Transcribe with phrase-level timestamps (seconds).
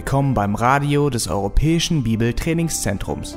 [0.00, 3.36] Willkommen beim Radio des Europäischen Bibeltrainingszentrums.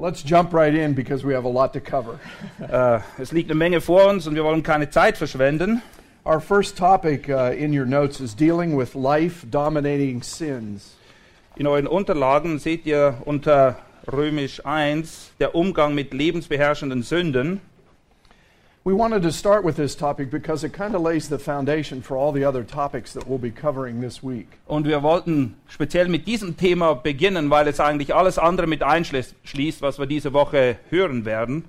[0.00, 2.18] Let's jump right in because we have a lot to cover.
[2.58, 5.82] Äh, es liegt eine Menge vor uns und wir wollen keine Zeit verschwenden.
[6.26, 10.96] Our first topic uh, in your notes is dealing with life dominating sins.
[11.54, 13.76] In euren Unterlagen seht ihr unter
[14.10, 17.60] Römisch 1 der Umgang mit lebensbeherrschenden Sünden.
[18.82, 22.16] We wanted to start with this topic because it kind of lays the foundation for
[22.16, 24.48] all the other topics that we'll be covering this week.
[24.66, 29.80] Und wir wollten speziell mit diesem Thema beginnen, weil es eigentlich alles andere mit einschließt,
[29.80, 31.66] was wir diese Woche hören werden.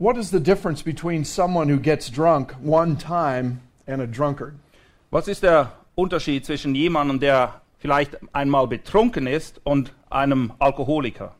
[0.00, 4.54] What is the difference between someone who gets drunk one time and a drunkard?
[5.10, 11.34] Was ist der Unterschied zwischen jemandem, der vielleicht einmal betrunken ist, und einem Alkoholiker?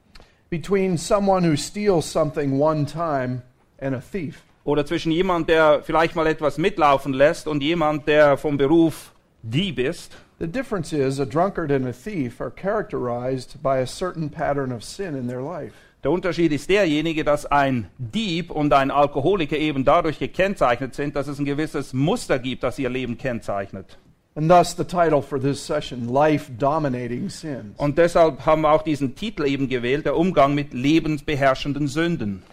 [0.50, 3.42] Between someone who steals something one time
[3.81, 4.42] and a thief?
[4.65, 9.12] Oder zwischen jemand, der vielleicht mal etwas mitlaufen lässt, und jemand, der vom Beruf
[9.45, 10.17] Dieb ist?
[10.41, 14.83] The difference is a drunkard and a thief are characterized by a certain pattern of
[14.83, 15.88] sin in their life.
[16.04, 21.27] Der Unterschied ist derjenige, dass ein Dieb und ein Alkoholiker eben dadurch gekennzeichnet sind, dass
[21.27, 23.98] es ein gewisses Muster gibt, das ihr Leben kennzeichnet.
[24.36, 27.76] And thus the title for this session, Life Dominating Sins.
[27.76, 32.44] Und deshalb haben wir auch diesen Titel eben gewählt, der Umgang mit lebensbeherrschenden Sünden.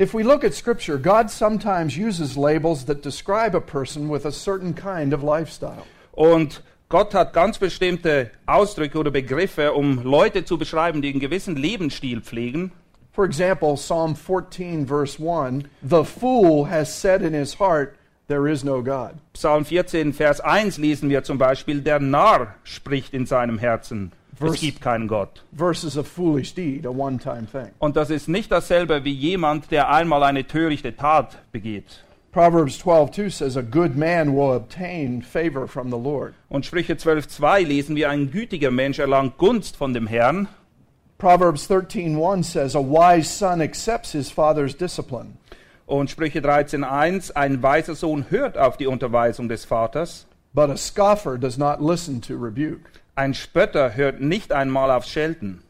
[0.00, 4.32] If we look at Scripture, God sometimes uses labels that describe a person with a
[4.32, 5.82] certain kind of lifestyle.
[6.12, 11.56] Und Gott hat ganz bestimmte Ausdrücke oder Begriffe, um Leute zu beschreiben, die einen gewissen
[11.56, 12.72] Lebensstil pflegen.
[13.16, 17.96] For example, Psalm 14, verse 1 The fool has said in his heart,
[18.28, 19.18] There is no God.
[19.32, 24.38] Psalm 14, Vers 1 lesen wir zum Beispiel, der Narr spricht in seinem Herzen, es
[24.38, 25.42] Vers- gibt keinen Gott.
[25.56, 27.70] Versus a foolish deed, a one time thing.
[27.78, 32.04] Und das ist nicht dasselbe wie jemand, der einmal eine törichte Tat begeht.
[32.32, 36.34] Proverbs 12, 2 says, A good man will obtain favor from the Lord.
[36.50, 40.48] Und Sprüche 12,2 lesen wir, ein gütiger Mensch erlangt Gunst von dem Herrn.
[41.18, 45.38] Proverbs 13, 1 says, A wise son accepts his father's discipline.
[45.86, 50.26] Und Sprüche 13,1, ein weiser Sohn hört auf die Unterweisung des Vaters.
[50.52, 52.90] But a scoffer does not listen to rebuke.
[53.14, 55.62] Ein Spötter hört nicht einmal aufs Schelten.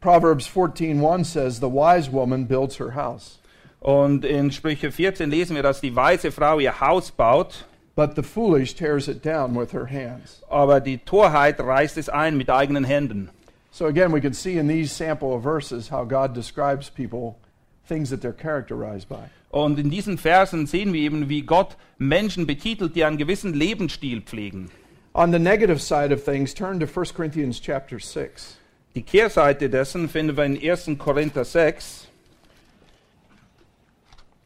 [0.00, 3.38] Proverbs 14:1 says the wise woman builds her house,
[3.80, 7.66] Und in Sprüche 14 lesen wir, dass die weise Frau ihr Haus baut,
[7.96, 10.42] but the foolish tears it down with her hands.
[10.48, 13.30] aber die Torheit reißt es ein mit eigenen Händen.
[13.72, 17.38] So again we can see in these sample of verses how God describes people
[17.86, 19.30] things that they're characterized by.
[19.52, 24.22] Und in diesen Versen sehen wir eben, wie Gott Menschen betitelt, die einen gewissen Lebensstil
[24.22, 24.70] pflegen.
[25.12, 28.56] On the negative side of things, turn to 1 Corinthians chapter 6.
[28.94, 30.98] Die Kehrseite dessen finden wir in 1.
[30.98, 32.06] Korinther 6.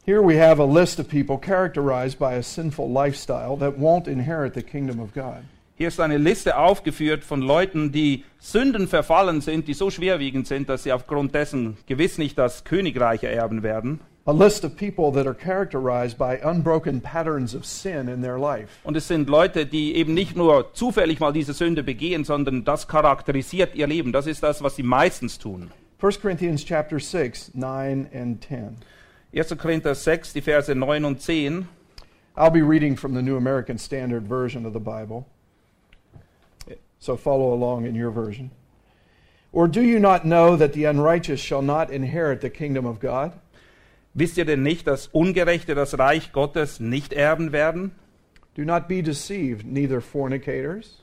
[0.06, 4.54] Here we have a list of people characterized by a sinful lifestyle that won't inherit
[4.54, 5.44] the kingdom of God.
[5.76, 10.68] Hier ist eine Liste aufgeführt von Leuten, die Sünden verfallen sind, die so schwerwiegend sind,
[10.68, 13.98] dass sie aufgrund dessen gewiss nicht das Königreich ererben werden.
[14.26, 18.68] A list of people that are characterized by unbroken patterns of sin in their life.
[18.84, 22.86] Und es sind Leute, die eben nicht nur zufällig mal diese Sünde begehen, sondern das
[22.86, 24.12] charakterisiert ihr Leben.
[24.12, 25.72] Das ist das, was sie meistens tun.
[26.00, 28.76] 1 Corinthians chapter 6, 9 and 10.
[29.34, 29.58] 1.
[29.58, 31.66] Korinther 6, die Verse 9 und 10.
[32.36, 35.26] I'll be reading from the New American Standard Version of the Bible.
[37.04, 38.50] So follow along in your version.
[39.52, 43.34] Or do you not know that the unrighteous shall not inherit the kingdom of God?
[44.14, 47.90] Wisst ihr denn nicht, dass Ungerechte das Reich Gottes nicht erben werden?
[48.54, 51.02] Do not be deceived, neither fornicators,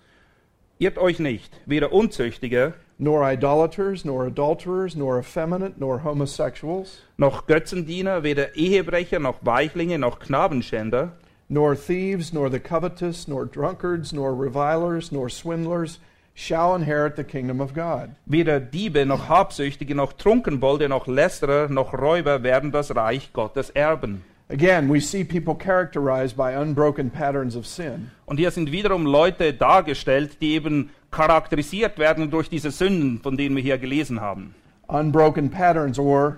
[0.82, 8.24] Irrt euch nicht, weder Unzüchtige, nor idolaters, nor adulterers, nor effeminate, nor homosexuals, noch Götzendiener,
[8.24, 11.12] weder Ehebrecher, noch Weichlinge, noch Knabenschänder,
[11.52, 16.00] nor thieves, nor the covetous, nor drunkards, nor revilers, nor swindlers
[16.34, 18.16] shall inherit the kingdom of God.
[18.26, 24.24] weder Diebe, noch Habsüchtige, noch Trunkenbolde, noch Lästerer, noch Räuber werden das Reich Gottes erben.
[24.50, 28.12] Again, we see people characterized by unbroken patterns of sin.
[28.26, 33.58] Und hier sind wiederum Leute dargestellt, die eben charakterisiert werden durch diese Sünden, von denen
[33.58, 34.56] wir hier gelesen haben.
[34.88, 36.38] Unbroken patterns or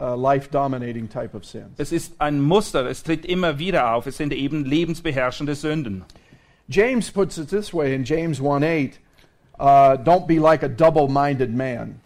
[0.00, 1.74] uh, life dominating type of sins.
[1.78, 6.04] Es ist ein Muster, es tritt immer wieder auf, es sind eben lebensbeherrschende Sünden.
[6.68, 9.00] James puts it this way in James 1 8
[9.58, 12.00] uh, don't be like a double minded man.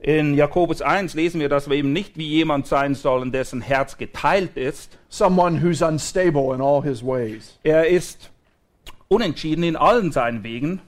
[0.00, 3.96] In Jakobus 1 lesen wir, dass wir eben nicht wie jemand sein sollen, dessen Herz
[3.98, 4.98] geteilt ist.
[5.12, 7.58] someone who's unstable in all his ways.
[7.62, 8.30] Er ist
[9.08, 10.80] unentschieden in allen seinen Wegen.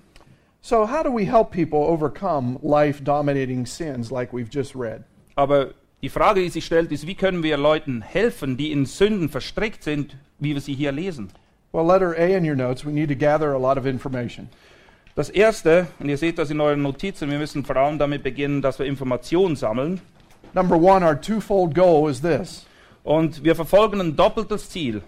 [0.62, 5.05] So, how do we help people overcome life dominating sins like we've just read?
[5.37, 5.75] Aber
[6.05, 9.83] die Frage, die sich stellt, ist, wie können wir Leuten helfen, die in Sünden verstrickt
[9.83, 11.31] sind, wie wir sie hier lesen?
[11.73, 14.51] Well, letter A in your notes, we need to gather a lot of information.
[15.15, 18.61] Das Erste, und ihr seht das in euren Notizen, wir müssen vor allem damit beginnen,
[18.61, 20.03] dass wir Informationen sammeln.
[20.53, 22.67] Number one, our twofold goal is this
[23.03, 25.03] Und wir verfolgen ein doppeltes Ziel.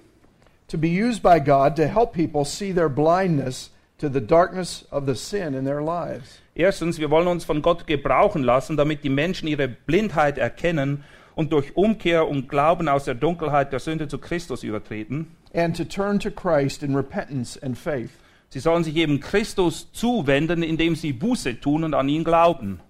[0.67, 5.07] to be used by God to help people see their blindness to the darkness of
[5.07, 6.41] the sin in their lives.
[6.55, 11.05] Erstens, wir wollen uns von Gott gebrauchen lassen, damit die Menschen ihre Blindheit erkennen
[11.35, 15.29] und durch Umkehr und Glauben aus der Dunkelheit der Sünde zu Christus übertreten.
[15.55, 18.11] And to turn to Christ in repentance and faith.
[18.49, 22.81] Sie sollen sich eben Christus zuwenden, indem sie Buße tun und an ihn glauben.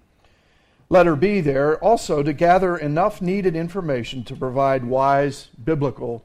[0.89, 6.21] Letter B there, also to gather enough needed information to provide wise biblical.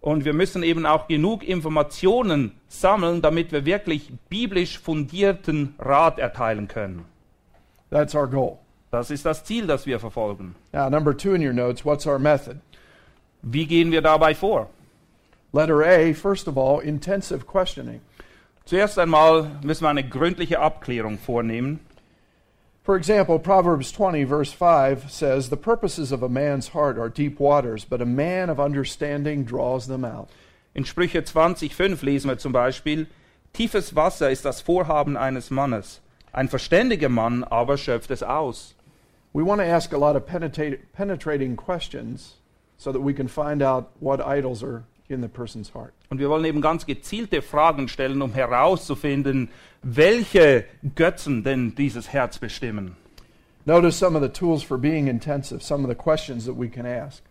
[0.00, 6.68] Und wir müssen eben auch genug Informationen sammeln, damit wir wirklich biblisch fundierten Rat erteilen
[6.68, 7.04] können.
[7.90, 8.58] That's our goal.
[8.90, 10.54] Das ist das Ziel, das wir verfolgen.
[10.72, 12.60] Now, number two in your notes, what's our method?
[13.42, 14.68] Wie gehen wir dabei vor?
[15.52, 18.00] Letter A, first of all, intensive questioning.
[18.64, 21.80] Zuerst einmal müssen wir eine gründliche Abklärung vornehmen.
[22.88, 27.38] For example, Proverbs 20, verse 5 says, The purposes of a man's heart are deep
[27.38, 30.30] waters, but a man of understanding draws them out.
[30.74, 33.06] In Sprüche 20,5 lesen wir zum Beispiel:
[33.52, 36.00] Tiefes Wasser ist das Vorhaben eines Mannes,
[36.32, 38.74] ein verständiger Mann aber schöpft es aus.
[39.34, 42.36] We want to ask a lot of penetrating questions
[42.78, 45.92] so that we can find out what idols are in the person's heart.
[46.08, 49.50] Und wir wollen eben ganz gezielte Fragen stellen, um herauszufinden,
[49.82, 50.64] welche
[50.94, 52.96] Götzen denn dieses Herz bestimmen.
[53.64, 56.86] Notice some of the tools for being intensive, some of the questions that we can
[56.86, 57.22] ask.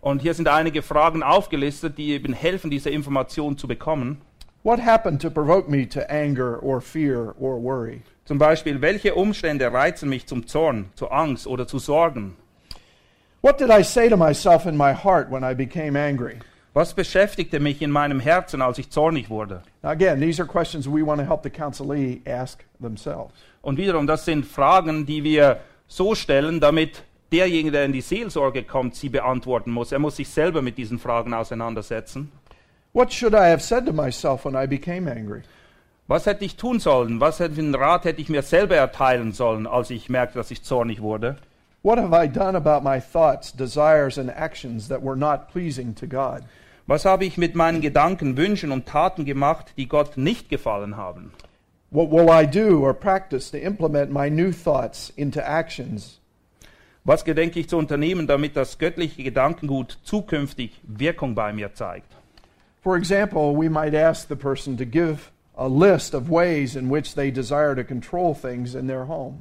[0.00, 4.20] Und hier sind einige Fragen aufgelistet, die eben helfen, diese Information zu bekommen.
[4.64, 8.02] What happened to provoke me to anger or fear or worry?
[8.24, 12.36] Zum Beispiel, welche Umstände reizen mich zum Zorn, zu Angst oder zu Sorgen?
[13.42, 16.38] What did I say to myself in my heart when I became angry?
[16.74, 19.62] Was beschäftigte mich in meinem Herzen, als ich zornig wurde?
[19.84, 23.32] Now, again, these are questions we want to help the counselee ask themselves.
[23.62, 28.64] Und wiederum, das sind Fragen, die wir so stellen, damit derjenige, der in die Seelsorge
[28.64, 29.92] kommt, sie beantworten muss.
[29.92, 32.32] Er muss sich selber mit diesen Fragen auseinandersetzen.
[32.92, 35.42] What should I have said to myself when I became angry?
[36.08, 37.20] Was hätte ich tun sollen?
[37.20, 40.64] Was für einen Rat hätte ich mir selber erteilen sollen, als ich merkte, dass ich
[40.64, 41.36] zornig wurde?
[41.84, 46.08] What have I done about my thoughts, desires, and actions that were not pleasing to
[46.08, 46.42] God?
[46.86, 51.32] Was habe ich mit meinen Gedanken, Wünschen und Taten gemacht, die Gott nicht gefallen haben?
[51.90, 56.20] What will I do or practice to implement my new thoughts into actions?
[57.04, 62.12] Was gedenke ich zu unternehmen, damit das göttliche Gedankengut zukünftig Wirkung bei mir zeigt?
[62.82, 67.14] For example, we might ask the person to give a list of ways in which
[67.14, 69.40] they desire to control things in their home.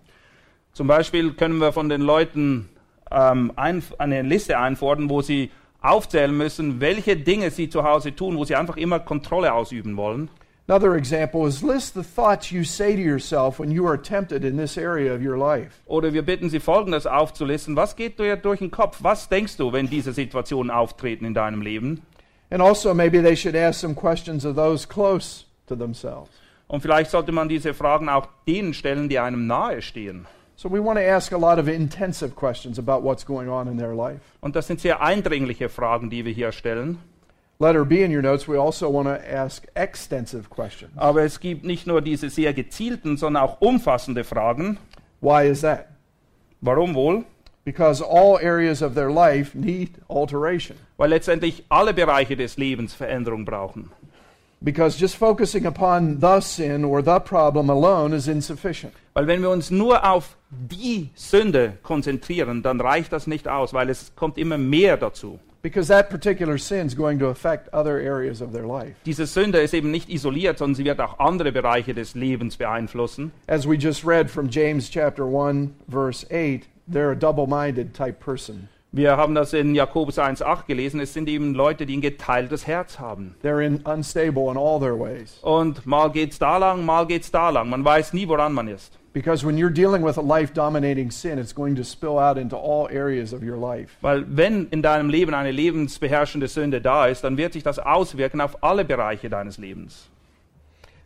[0.71, 2.69] Zum Beispiel können wir von den Leuten
[3.11, 5.51] ähm, ein, eine Liste einfordern, wo sie
[5.83, 10.29] aufzählen müssen, welche Dinge sie zu Hause tun, wo sie einfach immer Kontrolle ausüben wollen.
[10.65, 14.55] Another example is list the thoughts you say to yourself when you are tempted in
[14.55, 15.81] this area of your life.
[15.85, 17.75] Oder wir bitten sie folgendes aufzulisten.
[17.75, 18.99] Was geht dir durch den Kopf?
[19.01, 22.01] Was denkst du, wenn diese Situationen auftreten in deinem Leben?
[22.49, 26.29] And also, maybe they should ask some questions of those close to themselves.
[26.67, 30.27] Und vielleicht sollte man diese Fragen auch denen stellen, die einem nahe stehen.
[30.55, 33.77] So, we want to ask a lot of intensive questions about what's going on in
[33.77, 34.21] their life.
[34.41, 36.99] Und das sind sehr eindringliche Fragen, die wir hier stellen.
[37.59, 40.91] Letter B in your notes, we also want to ask extensive questions.
[40.97, 44.77] Aber es gibt nicht nur diese sehr gezielten, sondern auch umfassende Fragen.
[45.21, 45.87] Why is that?
[46.61, 47.25] Warum wohl?
[47.65, 50.77] Because all areas of their life need alteration.
[50.97, 53.91] Weil letztendlich alle Bereiche des Lebens Veränderung brauchen.
[54.63, 58.93] Because just focusing upon the sin or the problem alone is insufficient.
[59.13, 63.89] Weil wenn wir uns nur auf die Sünde konzentrieren, dann reicht das nicht aus, weil
[63.89, 65.37] es kommt immer mehr dazu.
[65.61, 68.95] Because that particular sin is going to affect other areas of their life.
[69.05, 73.31] Diese Sünde ist eben nicht isoliert, sondern sie wird auch andere Bereiche des Lebens beeinflussen.
[73.47, 78.69] As we just read from James chapter 1 verse 8, they're a double-minded type person.
[78.95, 80.99] Wir haben das in Jakobus 1,8 gelesen.
[80.99, 83.33] Es sind eben Leute, die ein geteiltes Herz haben.
[83.43, 85.39] They're in, unstable in all their ways.
[85.41, 87.69] Und mal geht's da lang, mal geht's da lang.
[87.69, 88.99] Man weiß nie, woran man ist.
[89.11, 92.87] Because when you're dealing with a life-dominating sin, it's going to spill out into all
[92.87, 93.97] areas of your life.
[94.01, 98.41] Weil wenn in deinem Leben eine lebensbeherrschende Sünde da ist, dann wird sich das auswirken
[98.41, 100.07] auf alle Bereiche deines Lebens.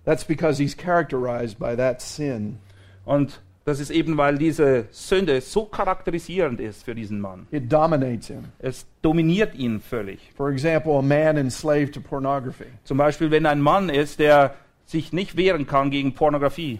[0.03, 2.60] That's because he's characterized by that sin.
[3.06, 7.47] Und Das ist eben, weil diese Sünde so charakterisierend ist für diesen Mann.
[7.51, 8.45] It dominates him.
[8.59, 10.19] Es dominiert ihn völlig.
[10.38, 12.67] For example, a man enslaved to pornography.
[12.86, 14.53] Zum Beispiel, wenn ein Mann ist, der
[14.86, 16.79] sich nicht wehren kann gegen Pornografie,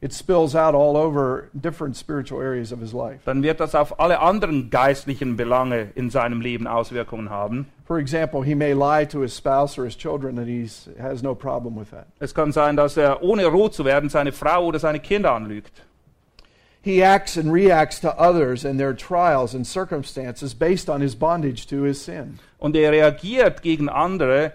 [0.00, 3.20] It spills out all over different spiritual areas of his life.
[3.26, 7.66] dann wird das auf alle anderen geistlichen Belange in seinem Leben Auswirkungen haben.
[7.84, 10.66] For example, he may lie to his spouse or his children and he
[10.98, 12.06] has no problem with that.
[12.18, 15.84] Es kann sein, dass er, ohne rot zu werden, seine Frau oder seine Kinder anlügt.
[16.84, 21.66] He acts and reacts to others and their trials and circumstances based on his bondage
[21.68, 22.38] to his sin.
[22.58, 24.52] Und er reagiert gegen andere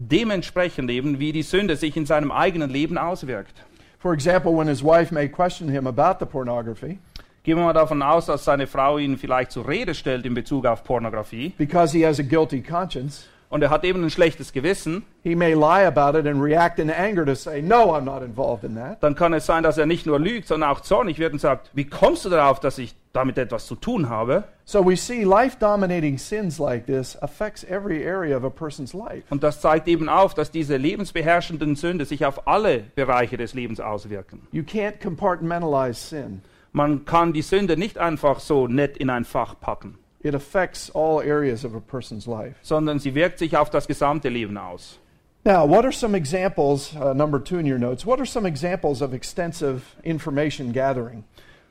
[0.00, 3.54] dementsprechend eben, wie die Sünde sich in seinem eigenen Leben auswirkt.
[4.00, 6.98] For example, when his wife may question him about the pornography,
[7.44, 10.64] Gehen wir mal davon aus, dass seine Frau ihn vielleicht zur Rede stellt in Bezug
[10.64, 15.04] auf Pornografie because he has a guilty conscience, und er hat eben ein schlechtes Gewissen,
[15.22, 18.64] he may lie about it and react in anger to say, No, I'm not involved
[18.64, 19.00] in that.
[19.00, 21.70] dann kann es sein, dass er nicht nur lügt, sondern auch zornig wird und sagt,
[21.72, 24.42] wie kommst du darauf, dass ich damit etwas zu tun habe?
[24.64, 29.22] So we see life dominating sins like this affects every area of a person's life.
[29.30, 33.78] Und das zeigt eben auf, dass diese lebensbeherrschenden Sünde sich auf alle Bereiche des Lebens
[33.78, 34.40] auswirken.
[34.50, 36.42] You can't compartmentalize sin.
[36.72, 39.94] Man kann die Sünde nicht einfach so nett in ein Fach packen,
[40.24, 42.56] It affects all areas of a person's life.
[42.62, 44.98] sondern sie wirkt sich auf das gesamte Leben aus.
[45.44, 49.02] Now, what are some examples, uh, number two in your notes, what are some examples
[49.02, 51.24] of extensive information gathering?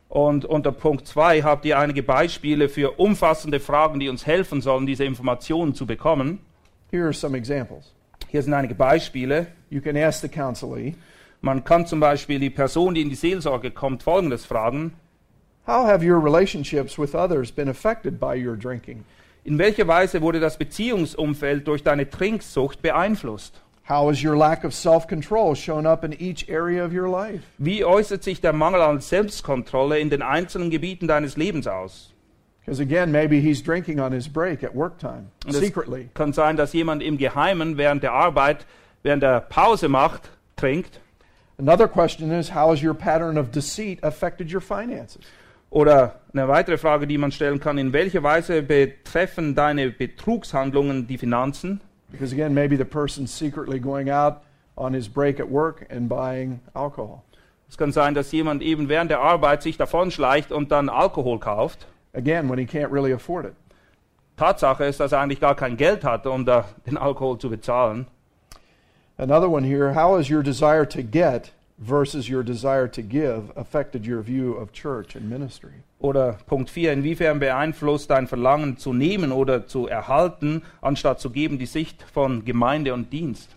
[0.07, 4.85] Und unter Punkt 2 habt ihr einige Beispiele für umfassende Fragen, die uns helfen sollen,
[4.85, 6.37] diese Informationen zu bekommen.
[6.91, 7.91] Here are some examples.
[8.29, 9.47] Hier sind einige Beispiele.
[9.71, 10.93] You can ask the counselee,
[11.41, 14.93] Man kann zum Beispiel die Person, die in die Seelsorge kommt, Folgendes fragen.
[15.65, 19.05] How have your relationships with others been affected by your drinking?
[19.45, 23.61] In welcher Weise wurde das Beziehungsumfeld durch deine Trinksucht beeinflusst?
[23.87, 27.43] How has your lack of self control shown up in each area of your life?
[27.59, 32.11] Wie äußert sich der Mangel an Selbstkontrolle in den einzelnen Gebieten deines Lebens aus?
[32.59, 36.09] Because again, maybe he's drinking on his break at work time, secretly.
[36.13, 38.65] kann sein, dass jemand im Geheimen während der Arbeit,
[39.01, 40.99] während der Pause macht, trinkt.
[41.57, 45.23] Another question is, how has your pattern of deceit affected your finances?
[45.73, 51.17] Oder eine weitere Frage, die man stellen kann, in welcher Weise betreffen deine Betrugshandlungen die
[51.17, 51.81] Finanzen?
[52.11, 54.43] Because again, maybe the person's secretly going out
[54.77, 57.23] on his break at work and buying alcohol.
[57.67, 61.87] Es kann sein, dass jemand eben während der Arbeit sich davonschleicht und dann Alkohol kauft.
[62.13, 63.55] Again, when he can't really afford it.
[64.37, 68.05] Tatsache ist, dass er eigentlich gar kein Geld hat, um da den Alkohol zu bezahlen.
[69.17, 71.51] Another one here, how has your desire to get
[71.83, 75.83] versus your desire to give affected your view of church and ministry?
[75.99, 81.57] Oder Punkt 4, inwiefern beeinflusst dein Verlangen zu nehmen oder zu erhalten, anstatt zu geben,
[81.57, 83.55] die Sicht von Gemeinde und Dienst?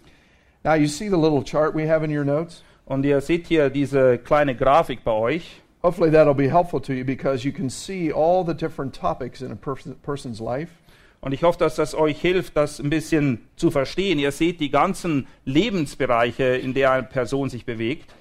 [0.64, 2.62] Now, you see the little chart we have in your notes?
[2.86, 5.60] Und ihr seht hier diese kleine Grafik bei euch.
[5.82, 9.52] Hopefully, that'll be helpful to you because you can see all the different topics in
[9.52, 10.70] a pers- person's life.
[11.20, 14.18] Und ich hoffe, dass das euch hilft, das ein bisschen zu verstehen.
[14.18, 18.14] Ihr seht die ganzen Lebensbereiche, in der eine Person sich bewegt.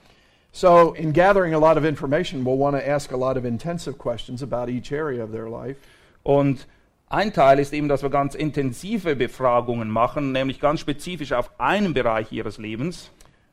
[0.52, 3.98] So, in gathering a lot of information, we'll want to ask a lot of intensive
[3.98, 5.78] questions about each area of their life.
[6.24, 6.66] Und
[7.10, 11.94] ein Teil ist eben, dass wir ganz intensive Befragungen machen, nämlich ganz spezifisch auf einen
[11.94, 13.12] Bereich ihres Lebens.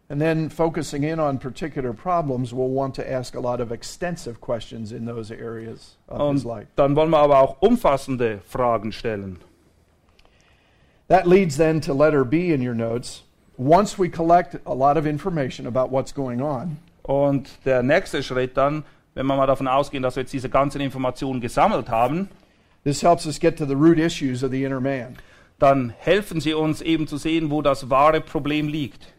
[0.08, 4.40] And then, focusing in on particular problems, we'll want to ask a lot of extensive
[4.40, 6.66] questions in those areas of his Und life.
[6.76, 9.38] dann wollen wir aber auch umfassende Fragen stellen.
[11.08, 13.22] That leads then to letter B in your notes.
[13.58, 18.56] Once we collect a lot of information about what's going on, Und der nächste Schritt
[18.56, 22.28] dann, wenn wir mal davon ausgehen, dass wir jetzt diese ganzen Informationen gesammelt haben,
[22.84, 25.16] this helps us get to the root issues of the inner man.
[25.58, 29.12] dann helfen sie uns eben zu sehen, wo das wahre Problem liegt.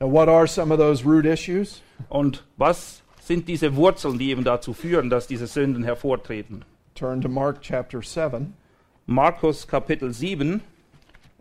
[0.00, 1.82] Now, what are some of those root issues?
[2.08, 6.64] Und was sind diese Wurzeln, die eben dazu führen, dass diese Sünden hervortreten?
[6.94, 8.54] Turn to Mark chapter 7,
[9.06, 10.62] Markus Kapitel 7.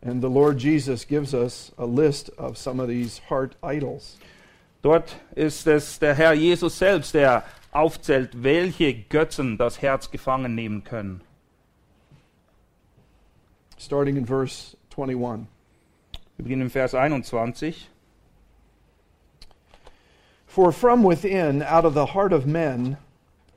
[0.04, 4.18] and the Lord Jesus gives us a list of some of these heart idols.
[4.82, 10.84] Dort ist es der Herr Jesus selbst, der aufzählt, welche Götzen das Herz gefangen nehmen
[10.84, 11.22] können.
[13.78, 15.48] Starting in verse 21.
[16.36, 17.90] Wir beginnen im Vers 21.
[20.54, 22.98] For from within, out of the heart of men,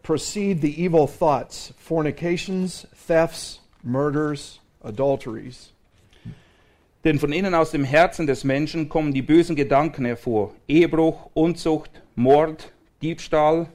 [0.03, 5.73] proceed the evil thoughts, fornications, thefts, murders, adulteries.
[7.05, 10.55] Denn von innen aus dem Herzen des Menschen kommen die bösen Gedanken hervor.
[10.71, 12.73] Ehebruch, Unzucht, Mord,
[13.03, 13.69] Diebstahl,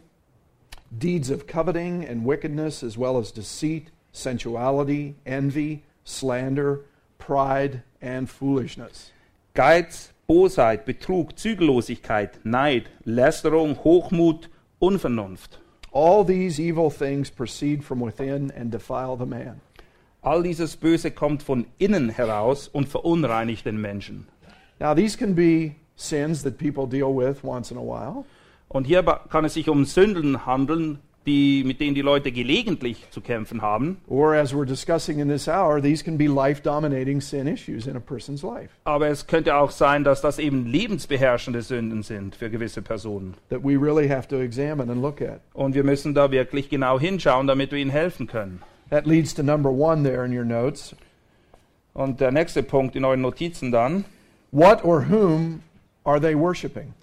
[0.90, 6.86] deeds of coveting and wickedness, as well as deceit, sensuality, envy, slander,
[7.20, 9.12] pride, and foolishness.
[9.54, 15.60] Geiz, Bosheit, Betrug, Zügellosigkeit, Neid, Lästerung, Hochmut, Unvernunft.
[15.92, 19.60] All these evil things proceed from within and defile the man.
[20.22, 24.30] All dieses Böse kommt von innen heraus und verunreinigt den Menschen.
[24.80, 28.24] Now, these can be sins that people deal with once in a while,
[28.70, 33.22] Und hier kann es sich um Sünden handeln, die, mit denen die Leute gelegentlich zu
[33.22, 33.98] kämpfen haben.
[34.08, 37.96] or as we're discussing in this hour, these can be life dominating sin issues in
[37.96, 42.50] a person's life Aber es könnte auch sein, dass das eben lebensbeherrschende Sünden sind für
[42.50, 43.36] gewisse Personen.
[43.50, 45.42] that we really have to examine and look at.
[45.54, 48.62] Und wir müssen da wirklich genau hinschauen, damit wir ihnen helfen können.
[48.90, 50.96] That leads to number one there in your notes.
[51.94, 54.06] Und der nächste Punkt in euren Notizen dann.
[54.52, 55.62] What or whom
[56.04, 56.94] are they worshiping?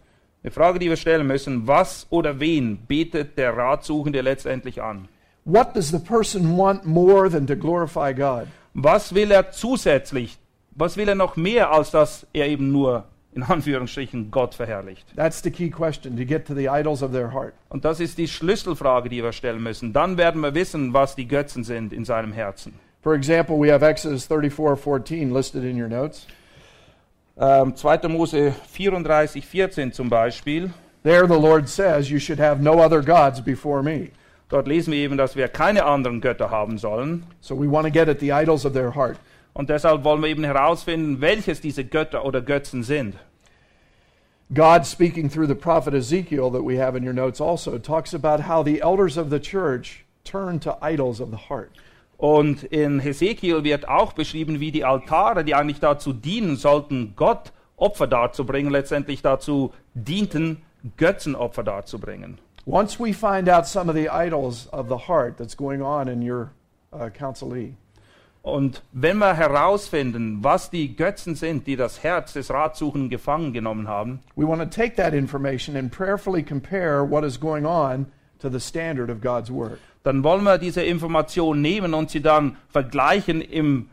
[0.48, 5.06] Eine Frage, die wir stellen müssen, was oder wen betet der Ratsuchende letztendlich an?
[5.44, 8.46] What does the person want more than to glorify God?
[8.72, 10.38] Was will er zusätzlich?
[10.70, 15.04] Was will er noch mehr, als dass er eben nur, in Anführungsstrichen, Gott verherrlicht?
[15.16, 17.52] That's the key question to get to the idols of their heart.
[17.68, 19.92] Und das ist die Schlüsselfrage, die wir stellen müssen.
[19.92, 22.72] Dann werden wir wissen, was die Götzen sind in seinem Herzen.
[23.02, 26.26] For example, we have Exodus 34:14 listed in your notes.
[27.40, 28.08] Ähm, 2.
[28.08, 30.70] Mose 34, 14 zum Beispiel.
[31.04, 34.10] There the Lord says, "You should have no other gods before me."
[34.48, 37.24] Dort lesen wir eben, dass wir keine anderen Götter haben sollen.
[37.40, 39.18] So we want to get at the idols of their heart.
[39.52, 43.14] Und deshalb wollen wir eben herausfinden, welches diese Götter oder Götzen sind.
[44.52, 48.48] God, speaking through the prophet Ezekiel that we have in your notes also, talks about
[48.48, 51.70] how the elders of the church turn to idols of the heart.
[52.18, 57.52] Und in Hesekiel wird auch beschrieben, wie die Altare, die eigentlich dazu dienen sollten, Gott
[57.76, 60.62] Opfer darzubringen, letztendlich dazu dienten,
[60.96, 62.38] Götzenopfer darzubringen.
[62.66, 66.28] Once we find out some of the idols of the heart that's going on in
[66.28, 66.50] your
[66.92, 67.74] uh, counselee,
[68.42, 73.88] Und wenn wir herausfinden, was die Götzen sind, die das Herz des Ratsuchenden gefangen genommen
[73.88, 78.06] haben, we want to take that information and prayerfully compare what is going on
[78.40, 79.78] to the standard of God's Word.
[80.04, 83.90] dann wollen wir diese Information nehmen und sie dann vergleichen im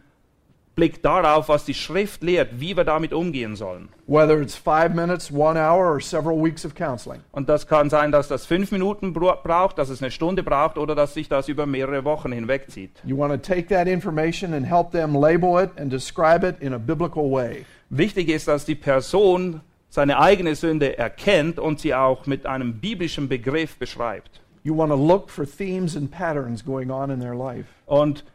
[0.76, 3.88] Blick darauf, was die Schrift lehrt, wie wir damit umgehen sollen.
[4.08, 7.22] Whether it's five minutes, one hour, or several weeks of counseling.
[7.32, 10.78] Und das kann sein, dass das fünf Minuten bra- braucht, dass es eine Stunde braucht
[10.78, 12.92] oder dass sich das über mehrere Wochen hinwegzieht.
[13.06, 16.74] You want to take that information and help them label it and describe it in
[16.74, 17.66] a biblical way.
[17.90, 19.62] Wichtig ist, dass die Person
[19.96, 24.42] seine eigene Sünde erkennt und sie auch mit einem biblischen Begriff beschreibt.
[24.64, 27.66] You want to look for themes and patterns going on in their life.
[27.86, 28.26] Und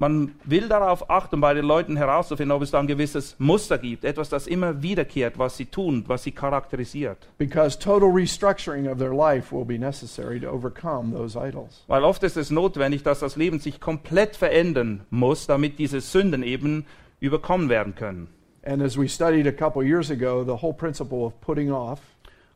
[0.00, 4.02] man will darauf achten, bei den Leuten herauszufinden, ob es da ein gewisses Muster gibt,
[4.02, 7.28] etwas, das immer wiederkehrt, was sie tun, was sie charakterisiert.
[7.38, 11.84] Because total restructuring of their life will be necessary to overcome those idols.
[11.86, 16.42] Weil oft ist es notwendig, dass das Leben sich komplett verändern muss, damit diese Sünden
[16.42, 16.84] eben
[17.20, 18.28] überkommen werden können.
[18.62, 22.00] And as we studied a couple years ago, the whole principle of putting off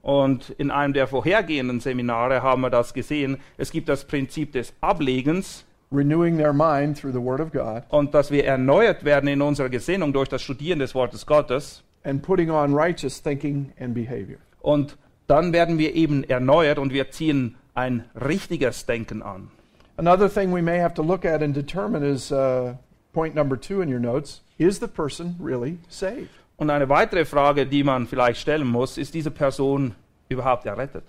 [0.05, 3.39] Und in einem der vorhergehenden Seminare haben wir das gesehen.
[3.57, 8.13] Es gibt das Prinzip des Ablegens renewing their mind through the Word of God, und
[8.13, 11.83] dass wir erneuert werden in unserer Gesinnung durch das Studieren des Wortes Gottes.
[12.05, 14.39] and putting on righteous thinking and behavior.
[14.61, 19.49] Und dann werden wir eben erneuert und wir ziehen ein richtiges Denken an.
[19.97, 22.75] Another thing we may have to look at and determine is uh,
[23.15, 26.31] point number two in your notes is the person really saved?
[26.57, 29.95] Und eine weitere Frage, die man vielleicht stellen muss, ist diese Person
[30.29, 31.05] überhaupt errettet?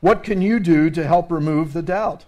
[0.00, 2.26] What can you do to help remove the doubt?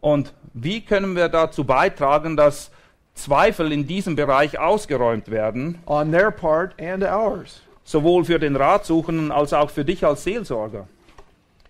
[0.00, 2.70] Und wie können wir dazu beitragen, dass
[3.14, 7.62] Zweifel in diesem Bereich ausgeräumt werden, On their part and ours.
[7.84, 10.86] sowohl für den Ratsuchenden als auch für dich als Seelsorger?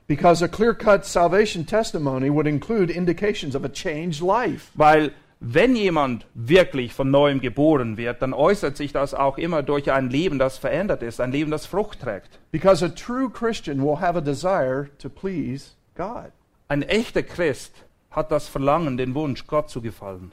[0.07, 4.71] Because a clear cut salvation testimony would include indications of a changed life.
[4.75, 5.13] Weil
[5.47, 10.09] wenn jemand wirklich von neuem geboren wird, dann äußert sich das auch immer durch ein
[10.09, 12.41] Leben, das verändert ist, ein Leben, das Frucht trägt.
[12.51, 16.33] Because a true Christian will have a desire to please God.
[16.69, 17.75] Ein echter Christ
[18.11, 20.33] hat das Verlangen, den Wunsch, Gott zu gefallen.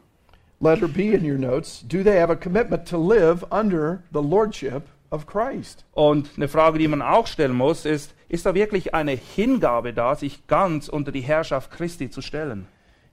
[0.62, 4.84] Letter B in your notes do they have a commitment to live under the lordship
[5.10, 5.84] of Christ?
[5.92, 10.16] Und eine Frage, die man auch stellen muss, ist, ist da wirklich eine Hingabe da,
[10.16, 12.68] sich ganz unter die Herrschaft Christi zu stellen?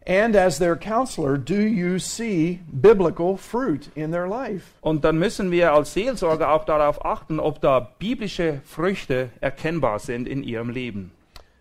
[0.09, 4.64] And as their counselor, do you see biblical fruit in their life?
[4.81, 10.27] Und dann müssen wir als Seelsorger auch darauf achten, ob da biblische Früchte erkennbar sind
[10.27, 11.11] in ihrem Leben.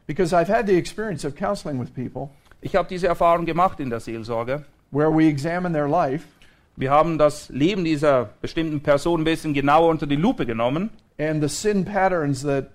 [0.05, 2.29] Because I've had the experience of counseling with people
[2.62, 4.63] Ich habe diese Erfahrung gemacht in der Seelsorge.
[4.91, 6.23] where we examine their life
[6.77, 11.41] Wir haben das Leben dieser bestimmten Person ein bisschen genauer unter die Lupe genommen and
[11.43, 12.67] the sin patterns that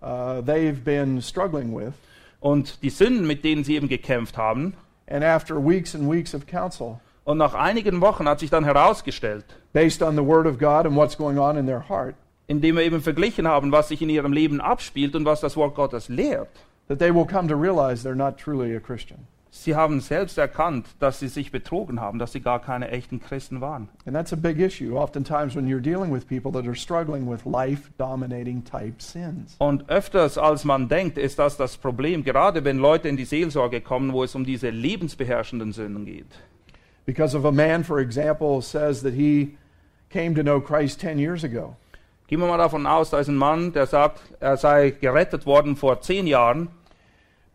[0.00, 1.92] uh, they've been struggling with.
[2.38, 4.74] und die Sünden, mit denen sie eben gekämpft haben.
[5.08, 9.44] And after weeks and weeks of counsel, Und nach einigen Wochen hat sich dann herausgestellt,
[9.74, 12.14] based on the Word of God and what's going on in their heart,
[12.46, 15.74] indem wir eben verglichen haben, was sich in ihrem Leben abspielt und was das Wort
[15.74, 16.48] Gottes lehrt,
[16.88, 19.26] that they will come to realize they're not truly a Christian.
[19.50, 23.60] Sie haben selbst erkannt, dass sie sich betrogen haben, dass sie gar keine echten Christen
[23.60, 23.88] waren.
[24.04, 27.44] And that's a big issue, oftentimes when you're dealing with people that are struggling with
[27.46, 29.56] life dominating type sins.
[29.58, 33.80] Und öfters als man denkt, ist das das Problem, gerade wenn Leute in die Seelsorge
[33.80, 36.26] kommen, wo es um diese lebensbeherrschenden Sünden geht.
[37.06, 39.56] Because of a man, for example, says that he
[40.10, 41.74] came to know Christ 10 years ago.
[42.28, 45.76] Gehen wir mal davon aus, da ist ein Mann, der sagt, er sei gerettet worden
[45.76, 46.68] vor zehn Jahren,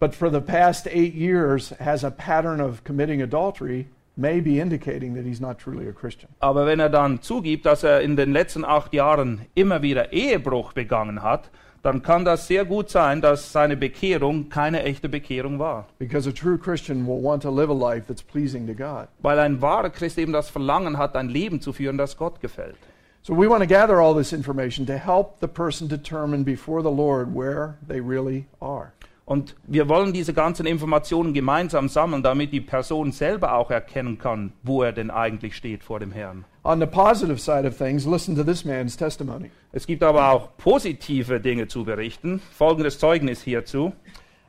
[0.03, 3.87] but for the past eight years has a pattern of committing adultery,
[4.17, 6.27] may be indicating that he's not truly a Christian.
[6.41, 10.73] aber wenn er dann zugibt, dass er in den letzten acht Jahren immer wieder Ehebruch
[10.73, 11.49] begangen hat,
[11.83, 15.85] dann kann das sehr gut sein, dass seine Bekehrung keine echte Bekehrung war.
[15.99, 19.07] Because a true Christian will want to live a life that's pleasing to God.
[19.21, 22.75] Weil ein wahrer Christ eben das Verlangen hat, ein Leben zu führen, das Gott gefällt.
[23.21, 26.91] So we want to gather all this information to help the person determine before the
[26.91, 28.91] Lord where they really are.
[29.25, 34.51] Und wir wollen diese ganzen Informationen gemeinsam sammeln, damit die Person selber auch erkennen kann,
[34.63, 36.43] wo er denn eigentlich steht vor dem Herrn.
[36.63, 39.49] On the positive side of things, listen to this man's testimony.
[39.71, 42.41] Es gibt aber auch positive Dinge zu berichten.
[42.51, 43.93] Folgendes Zeugnis hierzu.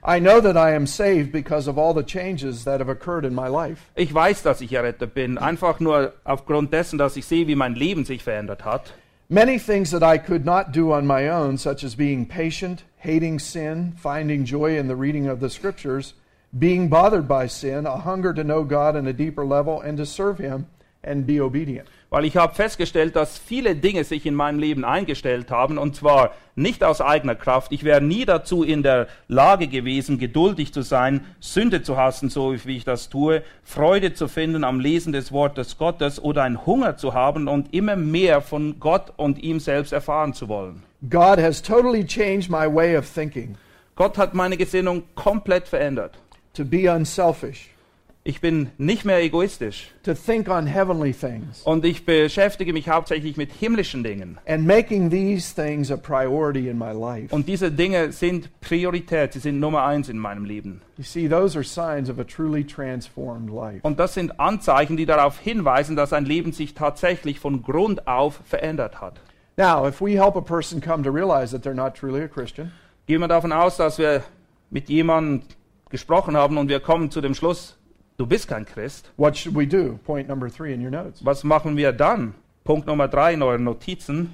[0.06, 3.34] I know that I am saved because of all the changes that have occurred in
[3.34, 3.80] my life.
[3.94, 7.74] Ich weiß, dass ich errettet bin, einfach nur aufgrund dessen, dass ich sehe, wie mein
[7.74, 8.92] Leben sich verändert hat.
[9.30, 13.38] Many things that I could not do on my own, such as being patient, hating
[13.38, 16.14] sin, finding joy in the reading of the scriptures,
[16.58, 20.06] being bothered by sin, a hunger to know God on a deeper level and to
[20.06, 20.66] serve Him
[21.02, 21.86] and be obedient.
[22.14, 26.30] Weil ich habe festgestellt, dass viele Dinge sich in meinem Leben eingestellt haben, und zwar
[26.54, 27.72] nicht aus eigener Kraft.
[27.72, 32.54] Ich wäre nie dazu in der Lage gewesen, geduldig zu sein, Sünde zu hassen, so
[32.66, 36.96] wie ich das tue, Freude zu finden am Lesen des Wortes Gottes oder einen Hunger
[36.96, 40.84] zu haben und immer mehr von Gott und ihm selbst erfahren zu wollen.
[41.10, 43.56] God has totally changed my way of thinking
[43.96, 46.16] Gott hat meine Gesinnung komplett verändert.
[46.52, 47.70] to be unselfish,
[48.26, 53.36] Ich bin nicht mehr egoistisch to think on heavenly things, und ich beschäftige mich hauptsächlich
[53.36, 54.38] mit himmlischen Dingen.
[54.46, 57.34] and making these things a priority in my life.
[57.34, 60.80] Und diese Dinge sind Priorität, sie sind Nummer eins in meinem Leben.
[60.96, 63.80] You see, those are signs of a truly transformed life.
[63.82, 68.40] Und das sind Anzeichen, die darauf hinweisen, dass ein Leben sich tatsächlich von Grund auf
[68.46, 69.20] verändert hat.
[69.58, 72.72] Now, if we help a person come to realize that they're not truly a Christian,
[73.06, 74.22] Gehen wir davon aus, dass wir
[74.70, 75.42] mit jemandem
[75.90, 77.76] gesprochen haben und wir kommen zu dem Schluss,
[78.16, 79.10] du bist kein Christ.
[79.16, 79.98] what should we do?
[80.04, 81.24] Point number three in your notes.
[81.24, 82.34] Was machen wir dann?
[82.64, 84.30] Punkt Nummer drei in euren Notizen.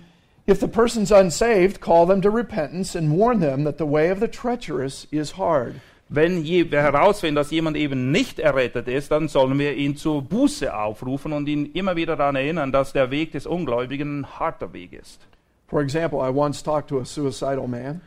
[0.46, 4.20] If the person's unsaved, call them to repentance and warn them that the way of
[4.20, 5.74] the treacherous is hard.
[6.08, 10.74] Wenn wir herausfinden, dass jemand eben nicht errettet ist, dann sollen wir ihn zur Buße
[10.74, 14.92] aufrufen und ihn immer wieder daran erinnern, dass der Weg des Ungläubigen ein harter Weg
[14.92, 15.20] ist.
[15.68, 18.00] For example, I once talked to a suicidal man,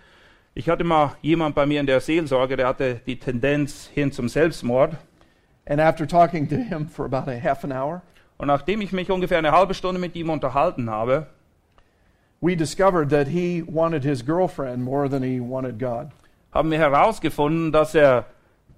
[0.53, 4.27] Ich hatte mal jemand bei mir in der Seelsorge, der hatte die Tendenz hin zum
[4.27, 4.97] Selbstmord.
[5.65, 8.02] And after talking to him for about a half an hour,
[8.38, 11.28] Und nachdem ich mich ungefähr eine halbe Stunde mit ihm unterhalten habe,
[12.41, 16.10] we discovered that he wanted his girlfriend more than he wanted God.
[16.52, 18.26] haben wir herausgefunden, dass er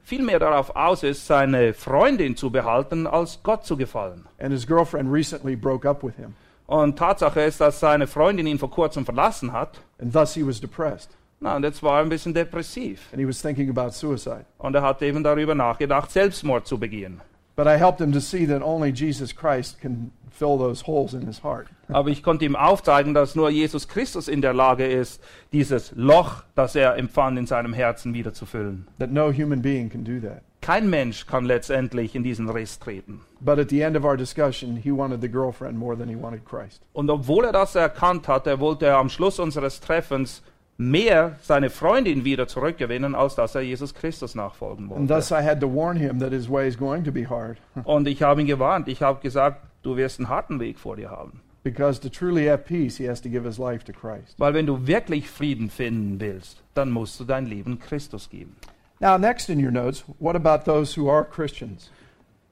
[0.03, 4.25] viel mehr darauf aus ist, seine Freundin zu behalten, als Gott zu gefallen.
[4.39, 6.35] And his girlfriend recently broke up with him,
[6.67, 9.79] Und Tatsache ist, dass seine Freundin ihn vor kurzem verlassen hat.
[9.99, 13.09] and thus he was depressed, Na, und jetzt war er ein bisschen depressiv.
[13.11, 14.45] and he was thinking about suicide.
[14.57, 17.21] Und er hat eben darüber nachgedacht, Selbstmord zu begehen.
[17.55, 21.25] But I helped him to see that only Jesus Christ can fill those holes in
[21.25, 21.67] his heart.
[21.87, 25.21] Aber ich konnte ihm aufzeigen, dass nur Jesus Christus in der Lage ist,
[25.53, 28.87] dieses Loch, das er empfand, in seinem Herzen wieder zu füllen.
[28.99, 30.41] That no human being can do that.
[30.59, 33.21] Kein Mensch kann letztendlich in diesen Riss treten.
[33.39, 36.43] But at the end of our discussion, he wanted the girlfriend more than he wanted
[36.43, 36.81] Christ.
[36.93, 40.41] Und obwohl er das erkannt hatte, wollte er am Schluss unseres Treffens
[40.77, 45.13] mehr seine Freundin wieder zurückgewinnen, als dass er Jesus Christus nachfolgen wollte.
[45.31, 47.57] I had to warn him that his way is going to be hard.
[47.83, 48.87] Und ich habe ihn gewarnt.
[48.87, 51.41] Ich habe gesagt, du wirst einen harten Weg vor dir haben.
[51.63, 54.35] Because to truly have peace, he has to give his life to Christ.
[54.37, 58.55] Weil wenn du wirklich Frieden finden willst, dann musst du dein Leben Christus geben.
[58.99, 61.89] Now, next in your notes, what about those who are Christians?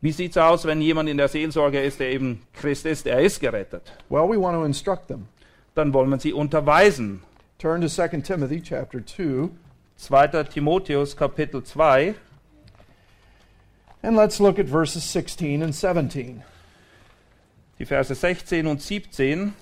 [0.02, 3.40] Wie sieht's aus, wenn jemand in der Seelsorge ist, der eben Christ ist, er ist
[3.40, 3.94] gerettet?
[4.10, 5.28] Well, we want to instruct them.
[5.76, 7.22] Dann wollen wir sie unterweisen.
[7.64, 9.50] Turn to 2 Timothy chapter 2,
[9.98, 10.44] 2.
[10.50, 12.14] Timotheus Kapitel 2
[14.04, 16.44] and let's look at verses 16 and 17.
[17.80, 19.54] die Verse 16 und 17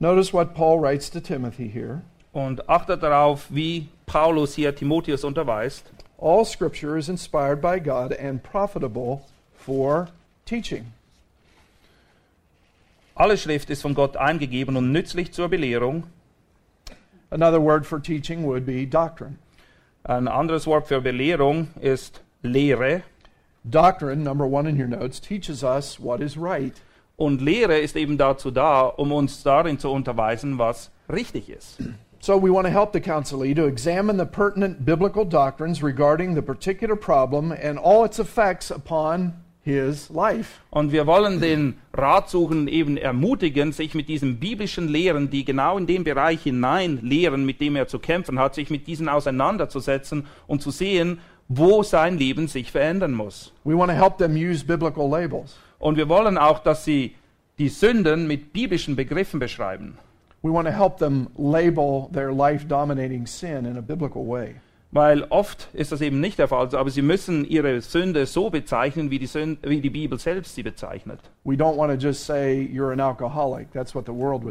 [0.00, 2.00] Notice what Paul writes to Timothy here.
[2.32, 5.84] und achtet darauf, wie Paulus hier Timotheus unterweist.
[6.16, 10.08] All scripture is inspired by God and profitable for
[10.46, 10.94] teaching.
[13.14, 16.04] Alle Schrift ist von Gott eingegeben und nützlich zur Belehrung.
[17.34, 19.38] Another word for teaching would be doctrine.
[20.06, 23.02] Ein anderes Wort für Belehrung ist Lehre.
[23.68, 26.80] Doctrine, number one in your notes, teaches us what is right.
[27.18, 31.80] Und Lehre ist eben dazu da, um uns darin zu unterweisen, was richtig ist.
[32.20, 36.42] So we want to help the counselee to examine the pertinent biblical doctrines regarding the
[36.42, 39.32] particular problem and all its effects upon
[39.64, 40.60] his life.
[40.70, 45.86] Und wir wollen den Ratsuchenden eben ermutigen, sich mit diesen biblischen Lehren, die genau in
[45.86, 50.60] den Bereich hinein lehren, mit dem er zu kämpfen hat, sich mit diesen auseinanderzusetzen und
[50.60, 53.52] zu sehen, wo sein Leben sich verändern muss.
[53.64, 55.56] We want to help them use biblical labels.
[55.78, 57.14] Und wir wollen auch, dass sie
[57.58, 59.98] die Sünden mit biblischen Begriffen beschreiben.
[60.42, 64.56] We want to help them label their life dominating sin in a biblical way.
[64.94, 69.10] Weil oft ist das eben nicht der Fall, aber sie müssen ihre Sünde so bezeichnen,
[69.10, 71.18] wie die, Sünde, wie die Bibel selbst sie bezeichnet.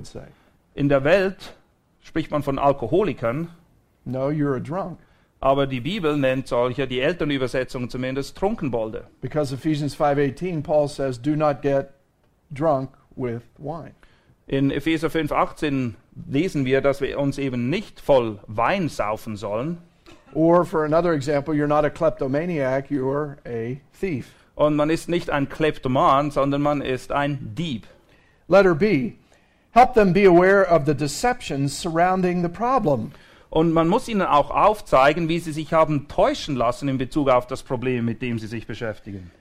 [0.06, 0.24] Say.
[0.76, 1.56] In der Welt
[2.02, 3.48] spricht man von Alkoholikern,
[4.04, 4.98] No, you're a drunk.
[5.40, 9.06] aber die Bibel nennt solche, die Elternübersetzung zumindest, Trunkenbolde.
[9.22, 11.92] Because Ephesians 5:18 Paul says, "Do not get
[12.52, 13.94] drunk with wine."
[14.48, 15.96] In Epheser 5,18
[16.30, 19.78] lesen wir, dass wir uns eben nicht voll Wein saufen sollen.
[20.36, 24.32] Or for another example, you're not a kleptomaniac, you're a thief.
[24.56, 27.88] Und man ist nicht ein Kleptoman, sondern man ist ein Dieb.
[28.48, 29.14] Letter B.
[29.72, 33.12] Help them be aware of the deceptions surrounding the problem.
[33.50, 37.48] Und man muss ihnen auch aufzeigen, wie sie sich haben täuschen lassen in Bezug auf
[37.48, 39.32] das Problem, mit dem sie sich beschäftigen.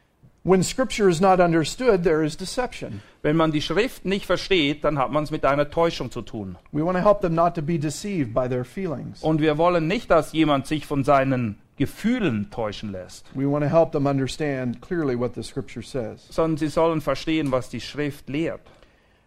[0.45, 3.01] When scripture is not understood, there is deception.
[3.23, 6.57] Wenn man die Schrift nicht versteht, dann hat man es mit einer Täuschung zu tun.
[6.73, 9.23] We want to help them not to be deceived by their feelings.
[9.23, 13.71] Und wir wollen nicht, dass jemand sich von seinen Gefühlen täuschen lässt, We want to
[13.71, 16.27] help them understand clearly what the scripture says.
[16.29, 18.61] sondern sie sollen verstehen, was die Schrift lehrt.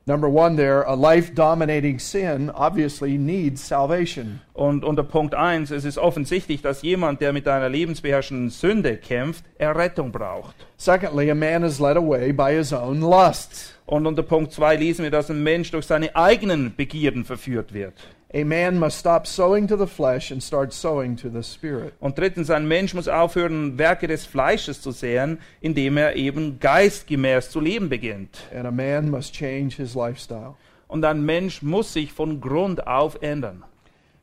[0.07, 4.39] Number one, there, a life dominating sin obviously needs salvation.
[4.53, 9.45] Und unter Punkt 1, es ist offensichtlich, dass jemand, der mit einer lebensbeherrschenden Sünde kämpft,
[9.57, 10.53] Errettung braucht.
[10.77, 13.73] Secondly, a man is led away by his own lusts.
[13.87, 17.95] Und unter Punkt 2 lesen wir, dass ein Mensch durch seine eigenen Begierden verführt wird.
[18.33, 21.93] A man must stop sowing to the flesh and start sowing to the spirit.
[21.99, 27.49] Und drittens, ein Mensch muss aufhören, Werke des Fleisches zu säen, indem er eben geistgemäß
[27.49, 28.39] zu leben beginnt.
[28.53, 30.55] And a man must change his lifestyle.
[30.88, 33.63] Und ein Mensch muss sich von Grund auf ändern.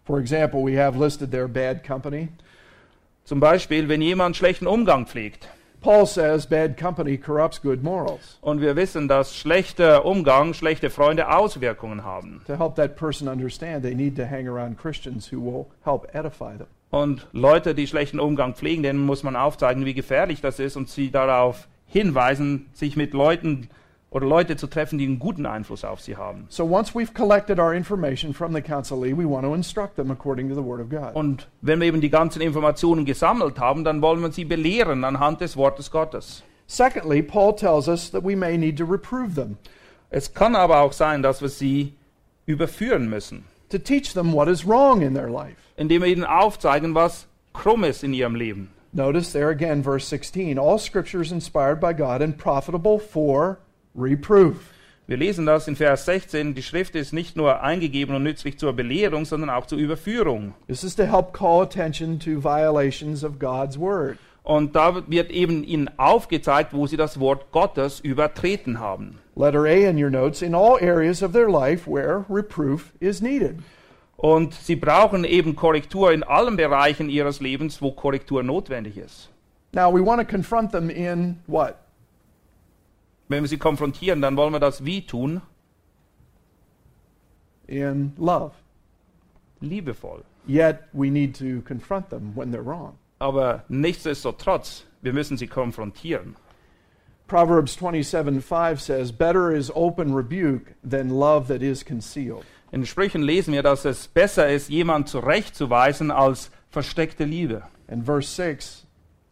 [0.05, 2.29] For example, we have listed there bad company.
[3.25, 5.49] Zum Beispiel, wenn jemand schlechten Umgang pflegt.
[5.83, 8.39] Paul says bad company corrupts good morals.
[8.41, 12.41] Und wir wissen, dass schlechter Umgang, schlechte Freunde Auswirkungen haben.
[12.47, 16.57] To help that person understand, they need to hang around Christians who will help edify
[16.57, 16.69] them.
[16.91, 20.89] Und Leute, die schlechten Umgang pflegen, denen muss man aufzeigen, wie gefährlich das ist und
[20.89, 23.69] sie darauf hinweisen, sich mit Leuten
[24.13, 26.45] oder Leute zu treffen, die einen guten Einfluss auf sie haben.
[26.49, 30.49] So once we've collected our information from the counselee, we want to instruct them according
[30.51, 31.15] to the Word of God.
[31.15, 35.41] Und wenn wir eben die ganzen Informationen gesammelt haben, dann wollen wir sie belehren anhand
[35.41, 36.43] des Wortes Gottes.
[36.67, 39.57] Secondly, Paul tells us that we may need to reprove them,
[40.11, 41.95] Es kann aber auch sein, dass wir sie
[42.45, 45.57] überführen müssen, to teach them what is wrong in their life.
[45.77, 48.71] indem wir ihnen aufzeigen, was krumm ist in ihrem Leben.
[48.93, 53.57] Notice there again, verse 16 all scripture is inspired by God and profitable for
[53.97, 54.57] reproof.
[55.07, 58.73] Wir lesen das in Vers 16, die Schrift ist nicht nur eingegeben und nützlich zur
[58.73, 60.55] Belehrung, sondern auch zur Überführung.
[60.69, 64.17] This is to help call attention to violations of God's Word.
[64.45, 69.19] Und da wird eben ihnen aufgezeigt, wo sie das Wort Gottes übertreten haben.
[69.37, 73.57] Letter A in your notes in all areas of their life where reproof is needed.
[74.17, 79.31] Und sie brauchen eben Korrektur in allen Bereichen ihres Lebens, wo Korrektur notwendig ist.
[79.73, 81.82] Now, we want to confront them in what?
[83.29, 85.41] Wenn wir sie konfrontieren, dann wollen wir das wie tun?
[87.67, 88.53] In love.
[89.61, 90.25] Liebevoll.
[90.47, 92.99] Yet, we need to confront them when they're wrong.
[93.19, 96.37] Aber nichtsdestotrotz, wir müssen sie konfrontieren.
[97.29, 102.45] Proverbs 27 5 says, Better is open rebuke than love that is concealed.
[102.73, 107.63] In Sprüchen lesen wir, dass es besser ist, jemand zurechtzuweisen, als versteckte Liebe.
[107.89, 108.87] And verse 6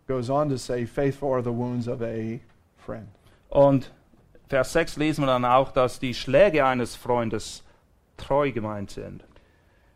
[0.07, 2.40] goes on to say, Faithful are the wounds of a
[2.76, 3.09] friend.
[3.50, 3.92] Und
[4.48, 7.62] Vers 6 lesen wir dann auch, dass die Schläge eines Freundes
[8.16, 9.24] treu gemeint sind.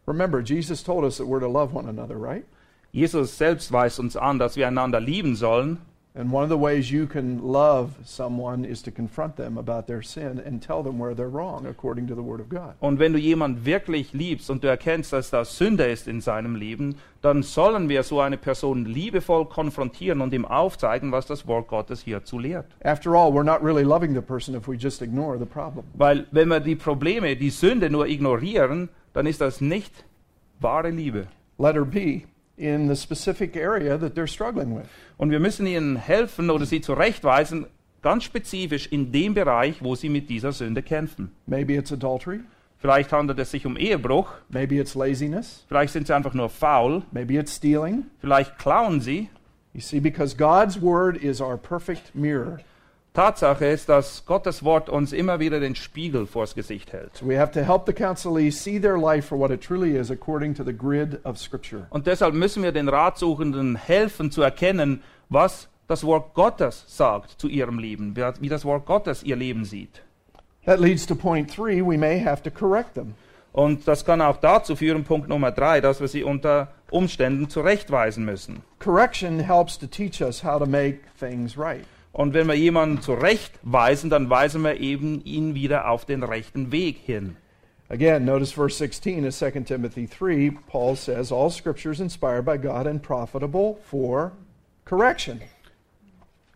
[0.06, 2.44] Remember, Jesus told us that we're to love one another, right?
[2.92, 5.80] Jesus selbst weist uns an, dass wir einander lieben sollen.
[6.16, 10.00] And one of the ways you can love someone is to confront them about their
[10.00, 12.76] sin and tell them where they're wrong according to the Word of God.
[12.78, 16.54] Und wenn du jemand wirklich liebst und du erkennst, dass das Sünde ist in seinem
[16.54, 21.66] Leben, dann sollen wir so eine Person liebevoll konfrontieren und ihm aufzeigen, was das Wort
[21.66, 22.66] Gottes hierzu lehrt.
[22.84, 25.84] After all, we're not really loving the person if we just ignore the problem.
[25.94, 30.04] Weil wenn wir die Probleme, die Sünde nur ignorieren, dann ist das nicht
[30.60, 31.26] wahre Liebe.
[31.58, 32.22] Letter B.
[32.56, 34.86] in the specific area that they're struggling with.
[35.16, 37.66] Und wir müssen ihnen helfen oder sie zurechtweisen,
[38.02, 41.32] ganz spezifisch in dem Bereich, wo sie mit dieser Sünde kämpfen.
[41.46, 42.40] Maybe it's adultery,
[42.84, 47.02] Vielleicht handelt es sich um Ehebruch, maybe it's laziness, vielleicht sind sie einfach nur faul,
[47.12, 48.10] maybe it's stealing.
[48.20, 49.30] vielleicht klauen sie.
[49.72, 52.60] You see, because God's word is our perfect mirror.
[53.14, 57.16] Tatsache ist, dass Gottes Wort uns immer wieder den Spiegel vors Gesicht hält.
[57.16, 60.10] So we have to help the counselee see their life for what it truly is
[60.10, 61.86] according to the grid of Scripture.
[61.90, 67.46] Und deshalb müssen wir den Ratsuchenden helfen zu erkennen, was das Wort Gottes sagt zu
[67.46, 70.02] ihrem Leben, wie wie das Wort Gottes ihr Leben sieht.
[70.66, 73.14] That leads to point three we may have to correct them.
[73.52, 78.24] Und das kann auch dazu führen, Punkt Nummer drei, dass wir sie unter Umständen zurechtweisen
[78.24, 78.64] müssen.
[78.80, 81.86] Correction helps to teach us how to make things right.
[82.14, 86.96] Und wenn wir jemanden zurechtweisen, dann weisen wir eben ihn wieder auf den rechten Weg
[87.04, 87.36] hin.
[87.90, 90.52] Again, notice verse 16 of 2 Timothy 3.
[90.68, 94.30] Paul says, All scripture is inspired by God and profitable for
[94.84, 95.40] correction.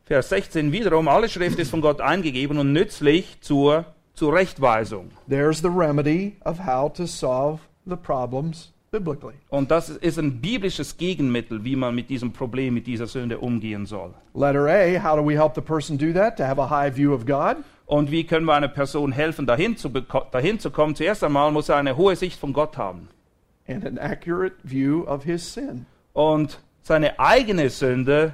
[0.06, 5.10] Vers 16 wiederum, alle Schrift ist von Gott eingegeben und nützlich zur Zurechtweisung.
[5.28, 9.34] There's the remedy of how to solve the problems biblically.
[9.48, 13.86] Und das ist ein biblisches Gegenmittel, wie man mit diesem Problem, mit dieser Sünde umgehen
[13.86, 14.14] soll.
[14.34, 16.36] Letter A, how do we help the person do that?
[16.36, 17.56] To have a high view of God?
[17.86, 20.94] Und wie können wir einer Person helfen, dahin zu, dahin zu kommen?
[20.94, 23.08] Zuerst einmal muss er eine hohe Sicht von Gott haben
[23.68, 25.86] and an accurate view of his sin.
[26.14, 28.32] und seine eigene Sünde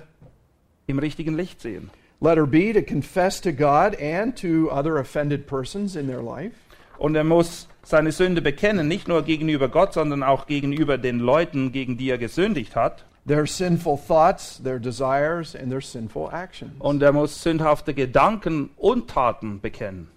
[0.86, 1.90] im richtigen Licht sehen.
[2.20, 6.54] Letter B, to confess to God and to other offended persons in their life.
[6.98, 11.72] Und er muss seine Sünde bekennen, nicht nur gegenüber Gott, sondern auch gegenüber den Leuten,
[11.72, 13.04] gegen die er gesündigt hat.
[13.26, 16.72] Their sinful thoughts, their desires, and their sinful actions.
[16.78, 20.08] Und er muss sündhafte Gedanken und Taten bekennen.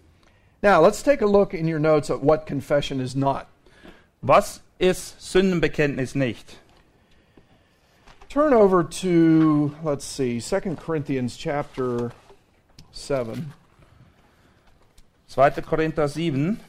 [0.61, 3.45] Now, let's take a look in your notes at what confession is not.
[4.21, 6.57] Was ist Sündenbekenntnis nicht?
[8.29, 12.11] Turn over to, let's see, 2 Corinthians chapter
[12.91, 13.53] 7.
[15.27, 15.61] 2.
[15.61, 16.59] Korinther 7.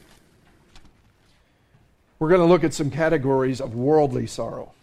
[2.19, 4.73] We're going to look at some categories of worldly sorrow.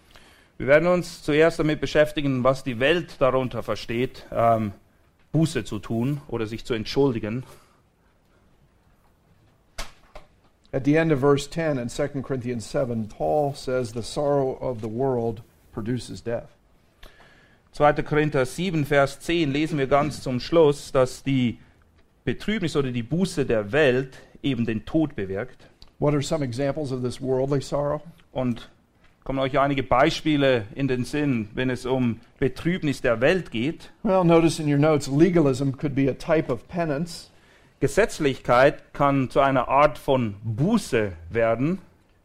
[0.56, 4.72] Wir werden uns zuerst damit beschäftigen, was die Welt darunter versteht, ähm,
[5.32, 7.44] Buße zu tun oder sich zu entschuldigen.
[10.72, 14.80] At the end of verse 10 in 2 Corinthians 7, Paul says the sorrow of
[14.80, 15.42] the world
[15.74, 16.48] produces death.
[17.72, 18.02] 2.
[18.02, 21.58] Korinther 7, Vers 10 lesen wir ganz zum Schluss, dass die
[22.24, 25.68] Betrübnis oder die Buße der Welt eben den Tod bewirkt.
[25.98, 28.02] What are some examples of this worldly sorrow?
[28.32, 28.68] Und
[29.24, 33.90] kommen euch einige Beispiele in den Sinn, wenn es um Betrübnis der Welt geht.
[34.02, 37.30] Well, notice in your notes, legalism could be a type of penance.
[37.80, 41.78] Gesetzlichkeit kann zu einer Art von Buße werden.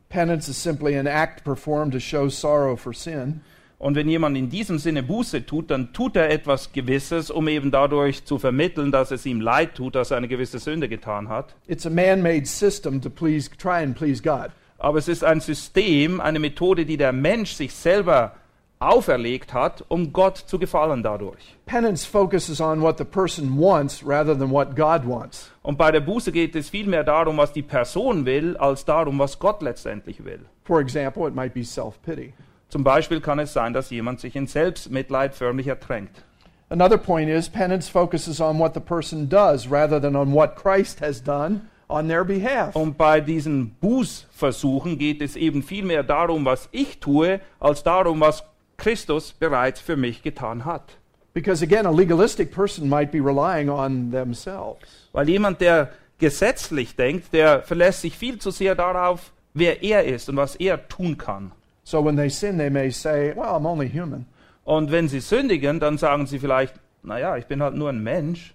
[0.09, 3.41] Penance is simply an act performed to show sorrow for sin.
[3.81, 7.71] Und wenn jemand in diesem Sinne Buße tut, dann tut er etwas Gewisses, um eben
[7.71, 11.55] dadurch zu vermitteln, dass es ihm leid tut, dass er eine gewisse Sünde getan hat.
[11.65, 14.51] It's a man made system to please, try and please God.
[14.77, 18.33] Aber es ist ein System, eine Methode, die der Mensch sich selber
[18.77, 21.57] auferlegt hat, um Gott zu gefallen dadurch.
[21.65, 25.49] Penance focuses on what the person wants rather than what God wants.
[25.63, 29.39] Und bei der Buße geht es vielmehr darum, was die Person will, als darum, was
[29.39, 30.41] Gott letztendlich will.
[30.65, 32.33] For example, it might be self pity.
[32.71, 36.23] Zum Beispiel kann es sein, dass jemand sich in Selbstmitleid förmlich ertränkt.
[36.69, 41.01] Another point is penance focuses on what the person does rather than on what Christ
[41.01, 42.73] has done on their behalf.
[42.73, 48.45] Und bei diesen Bußversuchen geht es eben vielmehr darum, was ich tue, als darum, was
[48.77, 50.97] Christus bereits für mich getan hat.
[51.33, 55.09] Because again, a legalistic person might be relying on themselves.
[55.11, 60.29] Weil jemand, der gesetzlich denkt, der verlässt sich viel zu sehr darauf, wer er ist
[60.29, 61.51] und was er tun kann.
[61.83, 64.25] So when they sin, they may say, Well, I'm only human.
[64.63, 68.53] Und wenn sie sündigen, dann sagen sie vielleicht, naja, ich bin halt nur ein Mensch.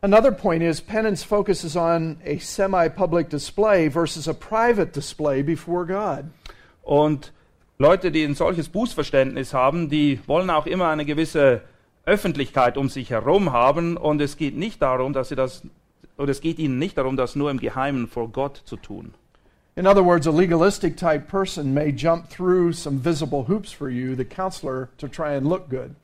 [0.00, 5.84] Another point is penance focuses on a semi public display versus a private display before
[5.84, 6.26] God.
[6.82, 7.32] Und
[7.78, 11.62] Leute, die ein solches Bußverständnis haben, die wollen auch immer eine gewisse
[12.04, 13.96] Öffentlichkeit um sich herum haben.
[13.96, 15.62] Und es geht nicht darum, dass sie das,
[16.16, 19.14] oder es geht ihnen nicht darum, das nur im Geheimen vor Gott zu tun.
[19.78, 24.16] In other words, a legalistic type person may jump through some visible hoops for you,
[24.16, 25.94] the counselor, to try and look good.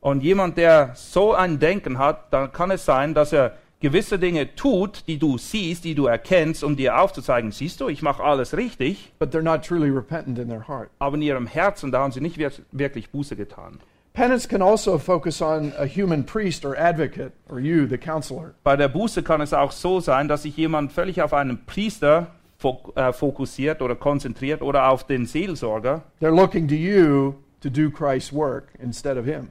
[0.00, 4.54] Und jemand, der so ein Denken hat, dann kann es sein, dass er gewisse Dinge
[4.54, 8.56] tut, die du siehst, die du erkennst, um dir aufzuzeigen, siehst du, ich mache alles
[8.56, 10.90] richtig, but they're not truly repentant in their heart.
[11.00, 13.80] aber in ihrem Herzen, da haben sie nicht wir- wirklich Buße getan.
[14.14, 18.54] Penance can also focus on a human priest or advocate, or you, the counselor.
[18.62, 22.28] Bei der Buße kann es auch so sein, dass sich jemand völlig auf einen Priester
[22.58, 26.02] fokussiert oder konzentriert oder auf den Seelsorger.
[26.20, 29.50] They're looking to you to do Christ's work instead of him.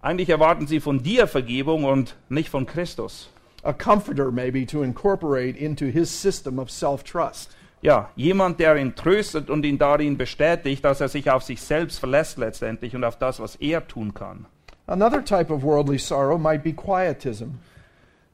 [0.00, 3.28] Eigentlich erwarten sie von dir Vergebung und nicht von Christus.
[3.64, 7.50] A comforter, maybe, to incorporate into his system of self trust.
[7.82, 11.98] Ja, jemand, der ihn tröstet und ihn darin bestätigt, dass er sich auf sich selbst
[11.98, 14.46] verlässt letztendlich und auf das, was er tun kann.
[14.86, 17.60] Another type of worldly sorrow might be quietism.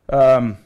[0.09, 0.57] Ähm,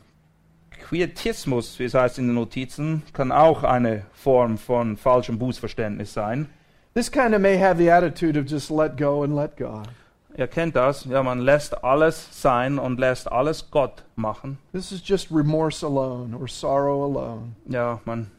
[0.88, 6.48] Quietismus, wie es heißt in den Notizen, kann auch eine Form von falschem Bußverständnis sein.
[6.94, 9.86] This kind of may have the attitude of just let go and let God.
[10.34, 14.56] Ihr kennt das, ja, man lässt alles sein und lässt alles Gott machen.
[14.72, 17.52] This is just remorse alone or sorrow alone.
[17.66, 18.30] Ja, man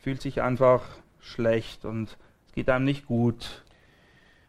[0.00, 0.80] fühlt sich einfach
[1.20, 3.64] schlecht und es geht einem nicht gut.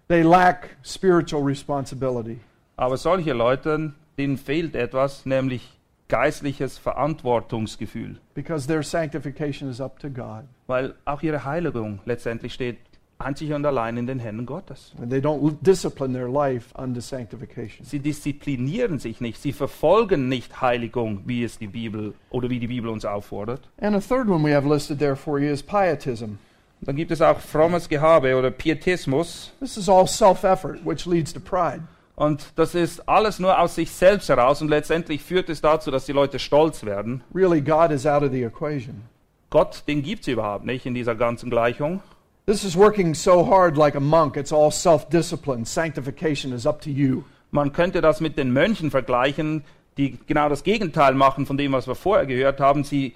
[0.07, 2.39] They lack spiritual responsibility.
[2.77, 5.78] Aber solche Leute, denen fehlt etwas, nämlich
[6.09, 10.43] geistliches Verantwortungsgefühl, because their sanctification is up to God.
[10.67, 12.77] weil auch ihre Heiligung letztendlich steht
[13.19, 14.93] einzig und allein in den Händen Gottes.
[14.99, 17.85] And they don't discipline their life unto sanctification.
[17.85, 22.67] Sie disziplinieren sich nicht, sie verfolgen nicht Heiligung, wie es die Bibel oder wie die
[22.67, 23.67] Bibel uns auffordert.
[23.81, 26.37] And a third one we have listed there for you is pietism.
[26.81, 29.51] Dann gibt es auch frommes Gehabe oder Pietismus.
[29.59, 31.81] This is all self effort, which leads to pride.
[32.19, 36.05] Und das ist alles nur aus sich selbst heraus und letztendlich führt es dazu, dass
[36.05, 37.23] die Leute stolz werden.
[37.33, 39.03] Really, God is out of the equation.
[39.49, 42.01] Gott, den gibt es überhaupt nicht in dieser ganzen Gleichung.
[42.45, 44.35] This is working so hard like a monk.
[44.35, 45.63] It's all self discipline.
[45.63, 47.23] Sanctification is up to you.
[47.51, 49.63] Man könnte das mit den Mönchen vergleichen,
[49.95, 52.83] die genau das Gegenteil machen von dem, was wir vorher gehört haben.
[52.83, 53.15] Sie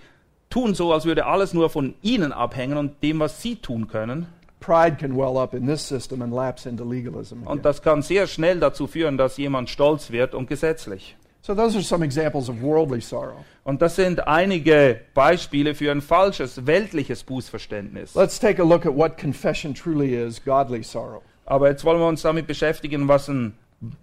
[0.49, 4.27] tun so, als würde alles nur von ihnen abhängen und dem, was sie tun können.
[4.63, 7.39] Pride can well up in this system and lapse into legalism.
[7.39, 7.47] again.
[7.47, 11.17] Und das kann sehr schnell dazu führen, dass jemand stolz wird und gesetzlich.
[11.41, 13.43] So, those are some examples of worldly sorrow.
[13.65, 18.15] Und das sind einige Beispiele für ein falsches weltliches Bußverständnis.
[18.15, 21.21] Let's take a look at what confession truly is godly sorrow.
[21.45, 23.55] Aber jetzt wollen wir uns damit beschäftigen, was ein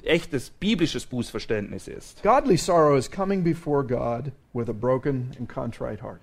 [0.02, 2.22] echtes biblisches Bußverständnis ist.
[2.22, 6.20] Godly sorrow is coming before God with a broken and contrite heart.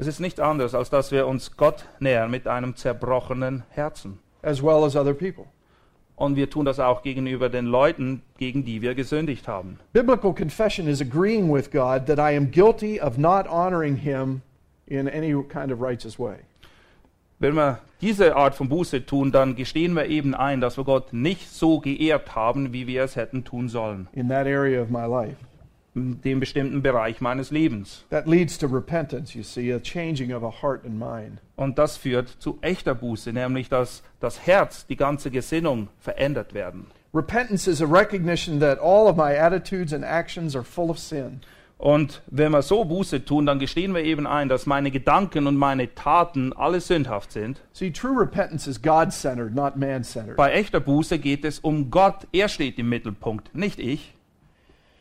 [0.00, 4.20] Es ist nichts anderes, als dass wir uns Gott nähern mit einem zerbrochenen Herzen.
[4.42, 5.46] as well as other people.
[6.14, 9.78] Und wir tun das auch gegenüber den Leuten, gegen die wir gesündigt haben.
[9.92, 14.42] Biblical confession is agreeing with God that I am guilty of not honoring Him
[14.86, 16.36] in any kind of righteous way.
[17.40, 21.12] Wenn wir diese Art von Buße tun, dann gestehen wir eben ein, dass wir Gott
[21.12, 24.08] nicht so geehrt haben, wie wir es hätten tun sollen.
[24.12, 25.36] in that area of my life.
[25.94, 28.04] Dem bestimmten Bereich meines Lebens.
[28.10, 31.40] That leads to repentance, you see, a changing of a heart and mind.
[31.56, 36.86] Und das führt zu echter Buße, nämlich dass das Herz, die ganze Gesinnung verändert werden.
[37.14, 41.40] Repentance is a recognition that all of my attitudes and actions are full of sin.
[41.78, 45.56] Und wenn wir so Buße tun, dann gestehen wir eben ein, dass meine Gedanken und
[45.56, 47.62] meine Taten alle sündhaft sind.
[47.72, 50.36] See, true repentance is God centered, not man centered.
[50.36, 52.26] Bei echter Buße geht es um Gott.
[52.32, 54.14] Er steht im Mittelpunkt, nicht ich.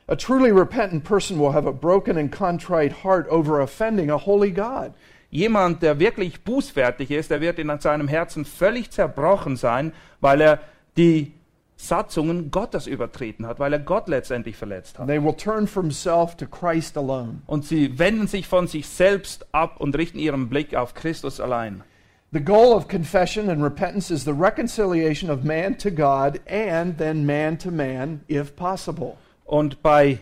[0.10, 4.52] A truly repentant person will have a broken and contrite heart over offending a holy
[4.52, 4.94] God.
[5.30, 9.92] Jemand, der wirklich bußfertig ist, der wird in seinem Herzen völlig zerbrochen sein,
[10.22, 10.60] weil er
[10.96, 11.34] die
[11.76, 15.08] Satzungen Gottes übertreten hat, weil er Gott letztendlich verletzt hat.
[15.08, 17.42] they will turn from self to Christ alone.
[17.46, 21.84] Und sie wenden sich von sich selbst ab und richten ihren Blick auf Christus allein.
[22.32, 27.26] The goal of confession and repentance is the reconciliation of man to God and then
[27.26, 29.18] man to man, if possible.
[29.48, 30.20] Und bei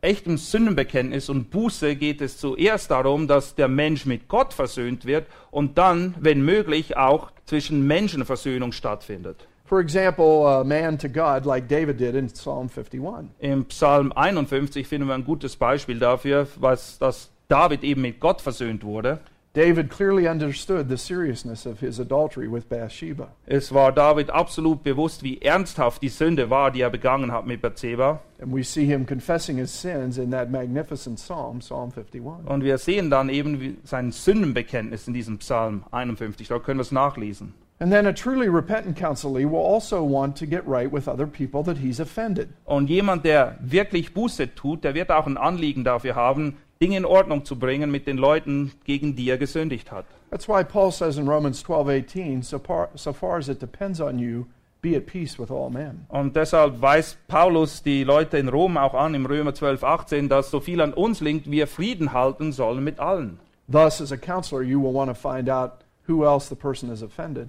[0.00, 5.26] echtem Sündenbekenntnis und Buße geht es zuerst darum, dass der Mensch mit Gott versöhnt wird
[5.50, 9.46] und dann, wenn möglich, auch zwischen Menschen Versöhnung stattfindet.
[9.64, 13.00] For example, uh, man to God, like David did in Psalm 51.
[13.40, 18.40] Im Psalm 51 finden wir ein gutes Beispiel dafür, was dass David eben mit Gott
[18.40, 19.20] versöhnt wurde.
[19.52, 23.30] David clearly understood the seriousness of his adultery with Bathsheba.
[23.46, 27.60] Es war David absolut bewusst, wie ernsthaft die Sünde war, die er begangen hat mit
[27.60, 28.20] Bathseba.
[28.40, 32.46] And we see him confessing his sins in that magnificent psalm, Psalm 51.
[32.46, 36.46] Und wir sehen dann eben sein Sündenbekenntnis in diesem Psalm 51.
[36.46, 37.52] Da können wir es nachlesen.
[37.80, 41.64] And then a truly repentant counselee will also want to get right with other people
[41.64, 42.50] that he's offended.
[42.66, 47.04] Und jemand, der wirklich Buße tut, der wird auch ein Anliegen dafür haben, Dinge in
[47.04, 50.06] Ordnung zu bringen mit den Leuten, gegen die er gesündigt hat.
[50.30, 54.18] That's why Paul says in Romans 12:18, so far, so far as it depends on
[54.18, 54.46] you,
[54.80, 56.06] be at peace with all men.
[56.08, 60.50] Und deshalb weist Paulus die Leute in Rom auch an, im Römer 12, 18, dass
[60.50, 63.38] so viel an uns liegt, wir Frieden halten sollen mit allen.
[63.68, 67.02] Thus, as a counselor, you will want to find out who else the person has
[67.02, 67.48] offended.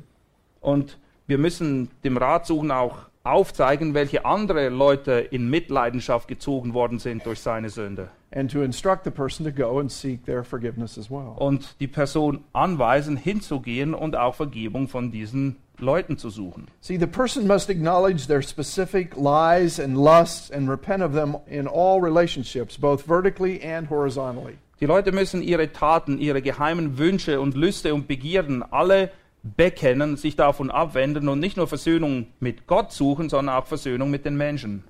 [0.60, 7.00] Und wir müssen dem Rat suchen, auch aufzeigen, welche andere Leute in Mitleidenschaft gezogen worden
[7.00, 8.10] sind durch seine Sünde.
[8.32, 11.36] and to instruct the person to go and seek their forgiveness as well.
[11.38, 16.68] Und die Person anweisen, hinzugehen und auch Vergebung von diesen Leuten zu suchen.
[16.80, 21.68] See, the person must acknowledge their specific lies and lusts and repent of them in
[21.68, 24.58] all relationships, both vertically and horizontally.
[24.80, 29.12] Die Leute müssen ihre Taten, ihre geheimen Wünsche und Lüste und Begierden alle
[29.44, 34.26] bekennen, sich davon abwenden und nicht nur Versöhnung mit Gott suchen, sondern auch Versöhnung mit
[34.26, 34.84] den Menschen.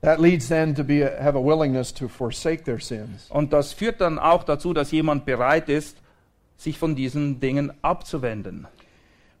[0.00, 3.26] That leads them to be have a willingness to forsake their sins.
[3.30, 5.96] Und das führt dann auch dazu, dass jemand bereit ist,
[6.56, 8.68] sich von diesen Dingen abzuwenden.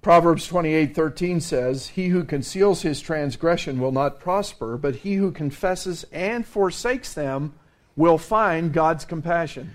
[0.02, 6.06] Proverbs 28:13 says, "He who conceals his transgression will not prosper, but he who confesses
[6.12, 7.52] and forsakes them
[7.94, 9.70] will find God's compassion."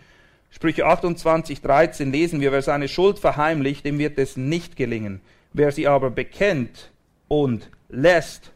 [0.53, 5.19] Sprüche 28, 13 lesen wir, wer seine Schuld verheimlicht, dem wird es nicht gelingen.
[5.51, 6.91] Wer sie aber bekennt
[7.27, 8.51] und lässt,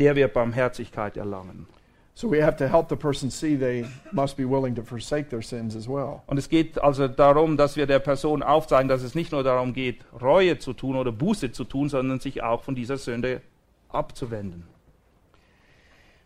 [0.00, 1.68] der wird Barmherzigkeit erlangen.
[2.14, 5.40] So we have to help the person see they must be willing to forsake their
[5.40, 6.22] sins as well.
[6.26, 9.72] Und es geht also darum, dass wir der Person aufzeigen, dass es nicht nur darum
[9.72, 13.42] geht, Reue zu tun oder Buße zu tun, sondern sich auch von dieser Sünde
[13.90, 14.64] abzuwenden.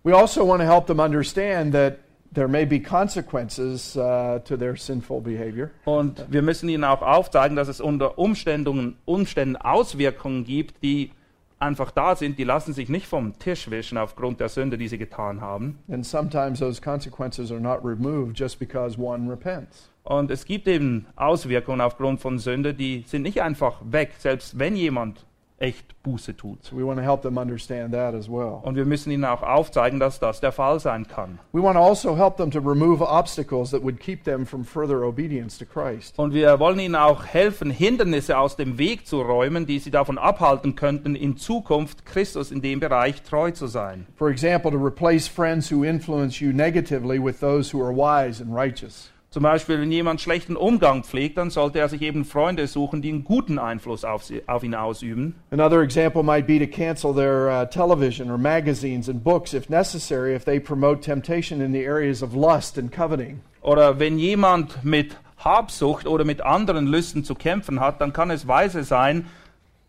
[0.04, 1.98] We also want to help them understand that
[2.34, 5.70] there may be consequences uh, to their sinful behavior.
[5.84, 11.10] Und wir müssen ihnen auch aufzeigen, dass es unter Umständen, Umständen Auswirkungen gibt, die
[11.58, 14.98] einfach da sind, die lassen sich nicht vom Tisch wischen aufgrund der Sünde, die sie
[14.98, 15.78] getan haben.
[15.88, 19.88] And sometimes those consequences are not removed just because one repents.
[20.04, 24.74] Und es gibt eben Auswirkungen aufgrund von Sünde, die sind nicht einfach weg, selbst wenn
[24.74, 25.24] jemand
[25.62, 26.64] echt Buße tut.
[26.64, 28.60] So we want to help them understand that as well.
[28.62, 31.38] Und wir müssen ihnen auch aufzeigen, dass das der Fall sein kann.
[31.52, 35.04] We want to also help them to remove obstacles that would keep them from further
[35.04, 36.18] obedience to Christ.
[36.18, 40.18] Und wir wollen ihnen auch helfen, Hindernisse aus dem Weg zu räumen, die sie davon
[40.18, 44.06] abhalten könnten, in Zukunft Christus in dem Bereich treu zu sein.
[44.16, 48.52] For example, to replace friends who influence you negatively with those who are wise and
[48.52, 49.12] righteous.
[49.32, 53.08] Zum Beispiel, wenn jemand schlechten Umgang pflegt, dann sollte er sich eben Freunde suchen, die
[53.08, 55.36] einen guten Einfluss auf, sie, auf ihn ausüben.
[55.50, 60.34] Another example might be to cancel their uh, television or magazines and books if necessary
[60.36, 63.40] if they promote temptation in the areas of lust and coveting.
[63.62, 68.46] Oder wenn jemand mit Habsucht oder mit anderen Lüsten zu kämpfen hat, dann kann es
[68.46, 69.24] weise sein,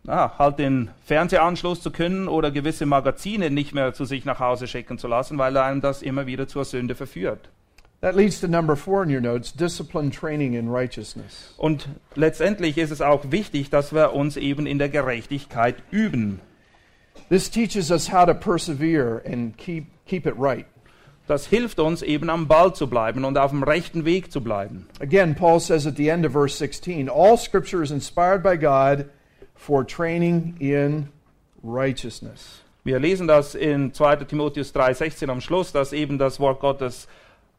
[0.04, 4.68] na, halt den Fernsehanschluss zu können oder gewisse Magazine nicht mehr zu sich nach Hause
[4.68, 7.50] schicken zu lassen, weil einem das immer wieder zur Sünde verführt.
[8.04, 11.54] That leads to number four in your notes discipline training in righteousness.
[11.58, 16.42] Und letztendlich ist es auch wichtig, dass wir uns eben in der Gerechtigkeit üben.
[17.30, 20.66] This teaches us how to persevere and keep, keep it right.
[21.28, 24.86] Das hilft uns eben am Ball zu bleiben und auf dem rechten Weg zu bleiben.
[25.00, 29.06] Again, Paul says at the end of verse 16 All scripture is inspired by God
[29.56, 31.08] for training in
[31.64, 32.64] righteousness.
[32.84, 34.26] Wir lesen das in 2.
[34.26, 37.08] Timotheus 3,16 am Schluss, dass eben das Wort Gottes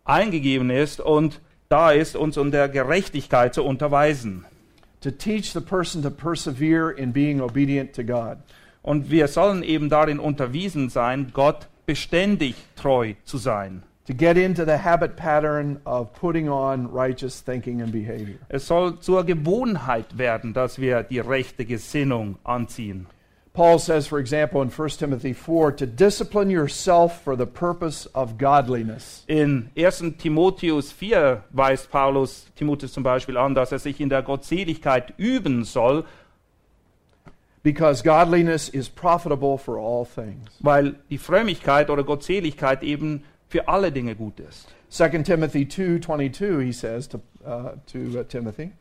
[0.04, 4.44] eingegeben ist und da ist, uns in der Gerechtigkeit zu unterweisen.
[5.00, 8.38] To teach the person to persevere in being obedient to God.
[8.82, 13.82] Und wir sollen eben darin unterwiesen sein, Gott beständig treu zu sein.
[14.06, 18.36] To get into the habit pattern of putting on righteous thinking and behavior.
[18.48, 23.06] Es soll zur Gewohnheit werden, dass wir die rechte Gesinnung anziehen.
[23.54, 28.36] Paul says, for example, in 1 Timothy 4, to discipline yourself for the purpose of
[28.36, 29.22] godliness.
[29.28, 30.14] In 1.
[30.18, 35.64] Timotheus 4 weist Paulus Timotheus zum Beispiel an, dass er sich in der Gottseligkeit üben
[35.64, 36.04] soll,
[37.62, 40.50] Because godliness is profitable for all things.
[40.60, 44.66] weil die Frömmigkeit oder Gottseligkeit eben für alle Dinge gut ist.
[44.90, 48.72] 2 Timothy 2:22 he says to uh, to uh, Timothy,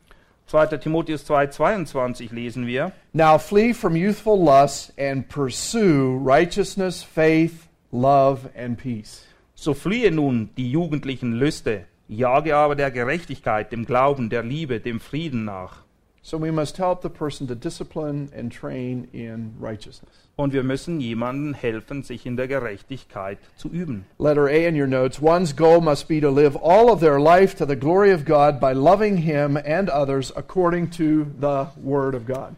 [0.46, 0.78] 2.
[0.78, 2.92] Timotheus 2,22 lesen wir.
[3.12, 9.24] "Now flee from youthful lusts and pursue righteousness, faith, love and peace."
[9.54, 15.00] So fliehe nun die jugendlichen Lüste, jage aber der Gerechtigkeit, dem Glauben, der Liebe, dem
[15.00, 15.83] Frieden nach.
[16.26, 20.08] So we must help the person to discipline and train in righteousness.
[20.36, 24.06] Und wir müssen jemandem helfen, sich in der Gerechtigkeit zu üben.
[24.18, 27.54] Letter A in your notes, one's goal must be to live all of their life
[27.58, 32.26] to the glory of God by loving him and others according to the word of
[32.26, 32.56] God.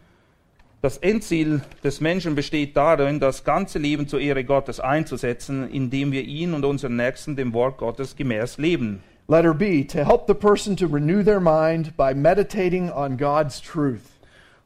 [0.81, 6.23] Das Endziel des Menschen besteht darin, das ganze Leben zur Ehre Gottes einzusetzen, indem wir
[6.23, 9.03] ihn und unseren Nächsten dem Wort Gottes gemäß leben.
[9.29, 14.13] Letter B, to help the person to renew their mind by meditating on God's truth.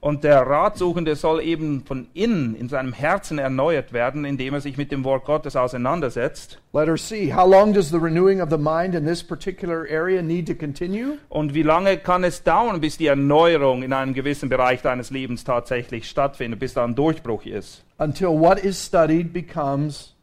[0.00, 4.76] Und der Ratsuchende soll eben von innen in seinem Herzen erneuert werden, indem er sich
[4.76, 6.58] mit dem Wort Gottes auseinandersetzt.
[6.72, 10.46] Letter C, how long does the renewing of the mind in this particular area need
[10.46, 11.18] to continue?
[11.28, 15.44] Und wie lange kann es dauern, bis die Erneuerung in einem gewissen Bereich deines Lebens
[15.44, 17.82] tatsächlich stattfindet, bis da ein Durchbruch ist?
[17.98, 20.14] Until what is studied becomes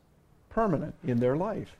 [0.50, 1.72] permanent in their life.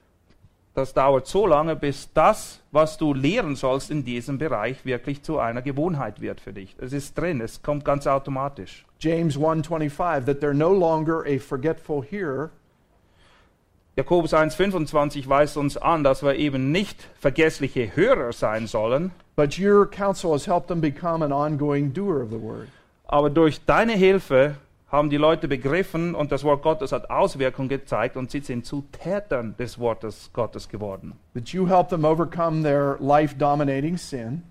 [0.78, 5.40] Das dauert so lange, bis das, was du lehren sollst in diesem Bereich, wirklich zu
[5.40, 6.76] einer Gewohnheit wird für dich.
[6.80, 8.86] Es ist drin, es kommt ganz automatisch.
[9.00, 12.52] James 1:25 that they're no longer a forgetful hearer,
[13.96, 19.90] Jakobus 1,25 weist uns an, dass wir eben nicht vergessliche Hörer sein sollen, but your
[19.90, 22.68] counsel has helped them become an ongoing doer of the word.
[23.08, 24.58] aber durch deine Hilfe
[24.90, 28.86] haben die Leute begriffen und das Wort Gottes hat Auswirkungen gezeigt und sie sind zu
[28.92, 31.14] Tätern des Wortes Gottes geworden.
[31.34, 34.44] That you help them overcome their life dominating sin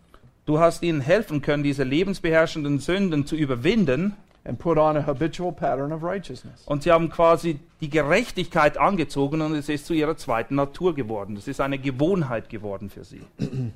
[0.44, 4.14] Du hast ihnen helfen können, diese lebensbeherrschenden Sünden zu überwinden
[4.44, 6.62] and put on a habitual pattern of righteousness.
[6.66, 11.36] und sie haben quasi die Gerechtigkeit angezogen und es ist zu ihrer zweiten Natur geworden.
[11.36, 13.22] Es ist eine Gewohnheit geworden für sie.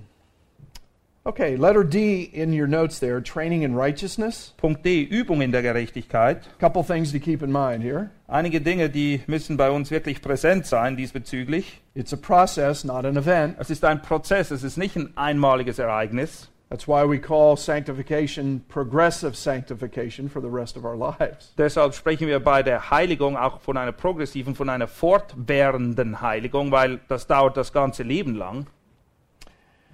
[1.23, 4.55] Okay, letter D in your notes there, training in righteousness.
[4.57, 6.49] Punkt D, Übung in der Gerechtigkeit.
[6.59, 8.11] Couple things to keep in mind here.
[8.27, 11.83] Einige Dinge, die müssen bei uns wirklich präsent sein diesbezüglich.
[11.95, 13.57] It's a process, not an event.
[13.59, 16.49] Es ist ein Prozess, es ist nicht ein einmaliges Ereignis.
[16.71, 21.53] That's why we call sanctification progressive sanctification for the rest of our lives.
[21.59, 27.01] Deshalb sprechen wir bei der Heiligung auch von einer progressiven, von einer fortwährenden Heiligung, weil
[27.09, 28.69] das dauert das ganze Leben lang.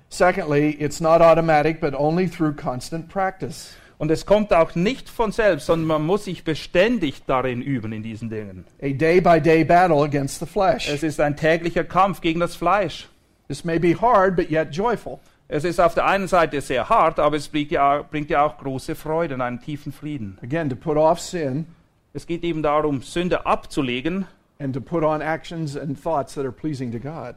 [0.08, 3.76] Secondly, it's not automatic, but only through constant practice.
[3.98, 8.02] Und es kommt auch nicht von selbst, sondern man muss sich beständig darin üben, in
[8.02, 8.64] diesen Dingen.
[8.82, 10.88] A day by day battle against the flesh.
[10.88, 13.08] Es ist ein täglicher Kampf gegen das Fleisch.
[13.48, 15.18] This may be hard, but yet joyful.
[15.48, 18.58] Es ist auf der einen Seite sehr hart, aber es bringt ja, bringt ja auch
[18.58, 20.38] große Freude und einen tiefen Frieden.
[20.42, 21.66] Again, to put off sin
[22.12, 24.26] Es geht eben darum, Sünde abzulegen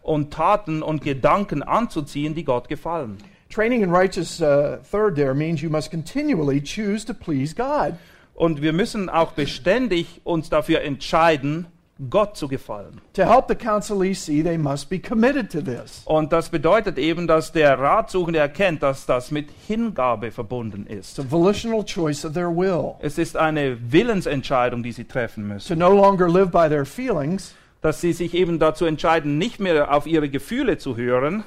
[0.03, 3.17] und Taten und Gedanken anzuziehen, die Gott gefallen.
[3.49, 7.95] Training in righteous uh, third there means you must continually choose to please God.
[8.35, 11.65] Und wir müssen auch beständig uns dafür entscheiden,
[12.09, 13.01] Gott zu gefallen.
[13.13, 16.01] To help the counselee see, they must be committed to this.
[16.05, 21.17] Und das bedeutet eben, dass der Ratsuchende erkennt, dass das mit Hingabe verbunden ist.
[21.17, 22.93] It's a volitional choice of their will.
[22.99, 25.77] Es ist eine Willensentscheidung, die sie treffen To müssen.
[25.79, 30.05] no longer live by their feelings, Dass sie sich eben dazu entscheiden, nicht mehr auf
[30.05, 31.45] ihre Gefühle zu hören,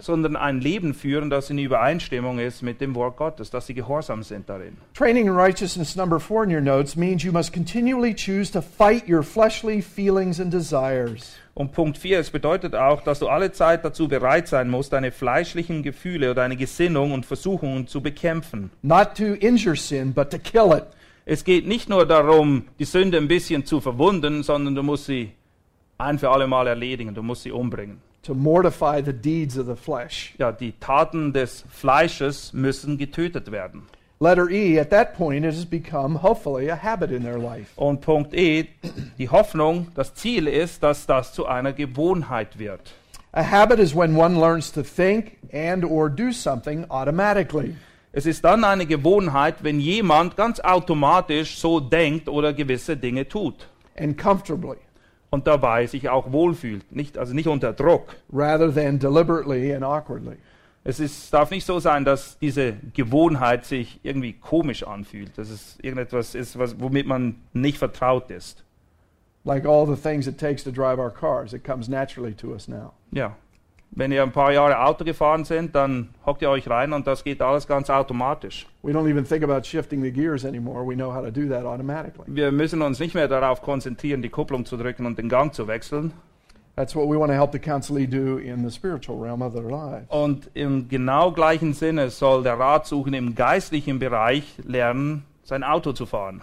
[0.00, 4.22] sondern ein Leben führen, das in Übereinstimmung ist mit dem Wort Gottes, dass sie gehorsam
[4.22, 4.76] sind darin.
[4.92, 9.08] Training in righteousness, number four in your notes, means you must continually choose to fight
[9.08, 11.36] your fleshly feelings and desires.
[11.56, 15.10] Und Punkt 4, es bedeutet auch, dass du alle Zeit dazu bereit sein musst, deine
[15.10, 18.70] fleischlichen Gefühle oder deine Gesinnung und Versuchungen zu bekämpfen.
[18.82, 20.84] Not to injure sin, but to kill it.
[21.28, 25.32] Es geht nicht nur darum, die Sünde ein bisschen zu verwunden, sondern du musst sie
[25.98, 28.00] ein für alle Mal erledigen, du musst sie umbringen.
[28.22, 30.36] To mortify the deeds of the flesh.
[30.38, 33.82] Ja, die Taten des Fleisches müssen getötet werden.
[34.20, 37.72] Letter E, at that point, it has become, hopefully, a habit in their life.
[37.74, 38.66] Und Punkt E,
[39.18, 42.94] die Hoffnung, das Ziel ist, dass das zu einer Gewohnheit wird.
[43.32, 47.74] A habit is when one learns to think and or do something automatically.
[48.16, 53.68] Es ist dann eine Gewohnheit, wenn jemand ganz automatisch so denkt oder gewisse Dinge tut
[53.94, 54.78] and comfortably
[55.28, 58.16] und dabei sich auch wohlfühlt, nicht, also nicht unter Druck.
[58.32, 60.36] rather than deliberately and awkwardly.
[60.82, 65.78] Es ist, darf nicht so sein, dass diese Gewohnheit sich irgendwie komisch anfühlt, dass es
[65.82, 68.64] irgendetwas ist, was, womit man nicht vertraut ist.
[69.44, 72.66] Like all the things it takes to drive our cars, it comes naturally to us
[72.66, 72.94] now.
[73.12, 73.36] Ja.
[73.98, 77.24] Wenn ihr ein paar Jahre Auto gefahren sind, dann hockt ihr euch rein und das
[77.24, 78.66] geht alles ganz automatisch.
[78.82, 80.86] We don't even think about shifting the gears anymore.
[80.86, 82.26] We know how to do that automatically.
[82.26, 85.66] Wir müssen uns nicht mehr darauf konzentrieren, die Kupplung zu drücken und den Gang zu
[85.66, 86.12] wechseln.
[86.76, 89.64] That's what we want to help the counselee do in the spiritual realm of their
[89.64, 90.04] lives.
[90.10, 96.04] Und im genau gleichen Sinne soll der Ratsuchende im geistlichen Bereich lernen, sein Auto zu
[96.04, 96.42] fahren.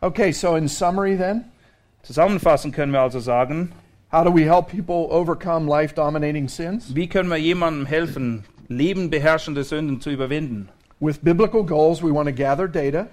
[0.00, 1.44] Okay, so in summary, then,
[2.02, 3.70] Zusammenfassend können wir also sagen,
[4.12, 6.94] how do we help people overcome life dominating sins?
[6.94, 10.68] wie können wir jemandem helfen, lebenbeherrschende Sünden zu überwinden?
[11.00, 13.08] With biblical goals, we want to gather data,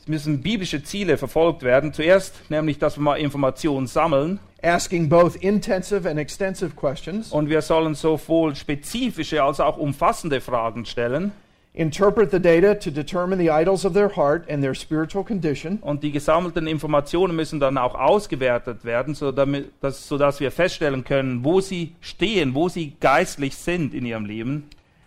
[0.00, 1.92] Es müssen biblische Ziele verfolgt werden.
[1.92, 7.62] Zuerst nämlich, dass wir mal Informationen sammeln asking both intensive and extensive questions, und wir
[7.62, 11.32] sollen sowohl spezifische als auch umfassende Fragen stellen.
[11.78, 16.02] Interpret the data to determine the idols of their heart and their spiritual condition, Und
[16.02, 21.44] die gesammelten Informationen müssen dann auch ausgewertet werden, so damit, dass, sodass wir feststellen können,
[21.44, 24.64] wo sie stehen, wo sie geistlich sind in ihrem Leben.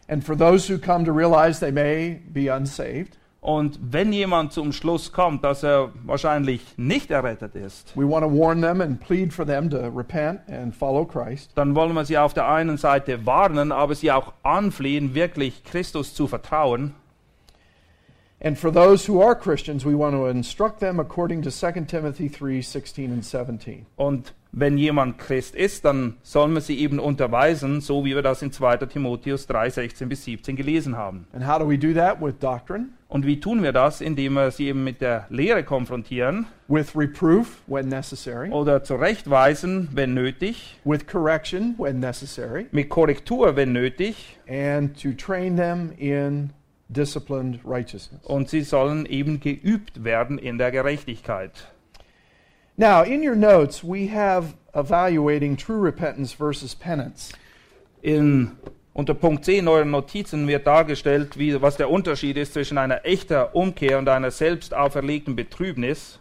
[0.07, 4.71] and for those who come to realize they may be unsaved, Und wenn jemand zum
[4.71, 9.33] Schluss kommt, dass er wahrscheinlich nicht errettet ist, we want to warn them and plead
[9.33, 11.49] for them to repent and follow Christ.
[11.55, 16.13] dann wollen wir sie auf der einen Seite warnen, aber sie auch anflehen, wirklich Christus
[16.13, 16.93] zu vertrauen.
[18.43, 22.29] And for those who are Christians, we want to instruct them according to 2 Timothy
[22.29, 23.85] 3 16 and 17.
[23.95, 28.41] Und wenn jemand Christ ist, dann sollen wir sie eben unterweisen, so wie wir das
[28.41, 28.77] in 2.
[28.77, 31.27] Timotheus 3, 16 bis 17 gelesen haben.
[31.33, 32.19] And how do we do that?
[32.19, 33.99] With doctrine, Und wie tun wir das?
[33.99, 40.14] Indem wir sie eben mit der Lehre konfrontieren with reproof when necessary, oder zurechtweisen, wenn
[40.14, 44.38] nötig, with correction when necessary, mit Korrektur, wenn nötig.
[44.47, 46.53] and to train them in
[46.89, 48.24] disciplined righteousness.
[48.24, 51.68] Und sie sollen eben geübt werden in der Gerechtigkeit.
[52.78, 57.34] Now, in your notes, we have evaluating true repentance versus penance.
[58.01, 58.55] In,
[58.93, 63.55] unter Punkt 10 eurer Notizen wird dargestellt, wie, was der Unterschied ist zwischen einer echter
[63.55, 66.19] Umkehr und einer selbst auferlegten Betrübnis.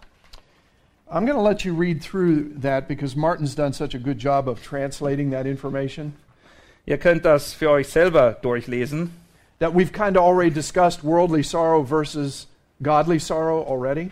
[1.09, 4.47] I'm going to let you read through that because Martin's done such a good job
[4.47, 6.15] of translating that information
[6.87, 9.11] Ihr könnt das für euch selber durchlesen.
[9.61, 12.47] that we've kind of already discussed worldly sorrow versus
[12.83, 14.11] godly sorrow already.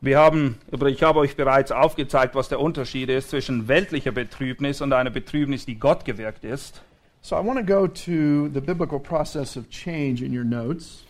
[0.00, 4.92] Wir haben, ich habe euch bereits aufgezeigt, was der Unterschied ist zwischen weltlicher Betrübnis und
[4.92, 6.80] einer Betrübnis, die Gott gewirkt ist.
[7.20, 11.04] So I want to go to the biblical process of change in your notes.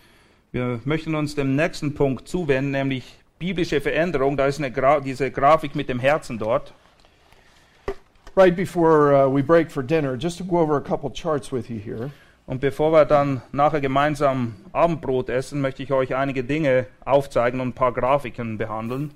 [0.51, 3.03] Wir möchten uns dem nächsten Punkt zuwenden, nämlich
[3.37, 4.35] biblische Veränderung.
[4.35, 6.73] Da ist Gra diese Grafik mit dem Herzen dort.
[8.35, 11.69] Right before uh, we break for dinner, just to go over a couple charts with
[11.69, 12.11] you here.
[12.47, 17.69] Und bevor wir dann nachher gemeinsam Abendbrot essen, möchte ich euch einige Dinge aufzeigen und
[17.69, 19.11] ein paar Grafiken behandeln.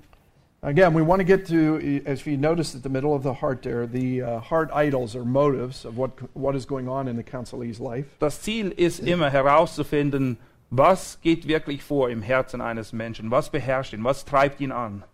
[0.64, 3.62] Again, we want to get to, as you notice at the middle of the heart
[3.62, 7.22] there, the uh, heart idols or motives of what, what is going on in the
[7.22, 8.06] counselee's life.
[8.18, 10.38] Das Ziel ist immer herauszufinden,
[10.70, 15.04] was geht wirklich vor im Herzen eines Menschen, was beherrscht ihn, was treibt ihn an.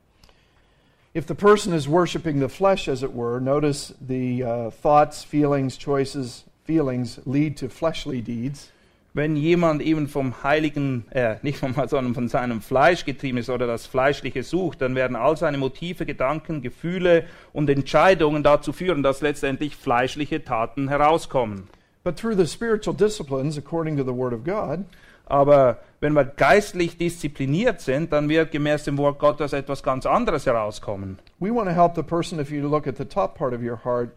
[1.14, 5.76] If the person is worshiping the flesh, as it were, notice the uh, thoughts, feelings,
[5.76, 8.70] choices, feelings lead to fleshly deeds.
[9.13, 13.67] Wenn jemand eben vom Heiligen, äh, nicht vom, sondern von seinem Fleisch getrieben ist oder
[13.67, 19.21] das Fleischliche sucht, dann werden all seine Motive, Gedanken, Gefühle und Entscheidungen dazu führen, dass
[19.21, 21.65] letztendlich fleischliche Taten herauskommen.
[22.05, 24.85] But through the spiritual disciplines, according to the Word of God,
[25.31, 30.45] Aber wenn wir geistlich diszipliniert sind, dann wird gemäß dem Wort Gottes etwas ganz anderes
[30.45, 31.19] herauskommen.
[31.39, 33.79] we want to help the person, if you look at the top part of your
[33.85, 34.11] heart,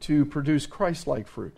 [0.00, 1.52] to produce Christ like fruit.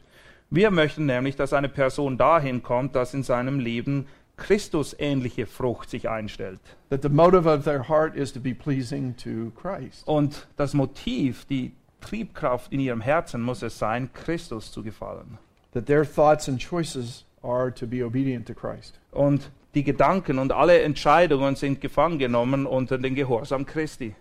[0.51, 4.07] Wir möchten nämlich, dass eine Person dahin kommt, dass in seinem Leben
[4.38, 6.61] Christusähnliche Frucht sich einstellt.
[6.90, 10.07] That the motive of their heart is to be pleasing to Christ.
[10.07, 15.38] Und das Motiv, die Triebkraft in ihrem Herzen muss es sein, Christus zu gefallen.
[15.74, 18.99] That their thoughts and choices are to be obedient to Christ.
[19.11, 24.14] Und die Gedanken und alle Entscheidungen sind gefangen genommen unter den Gehorsam Christi.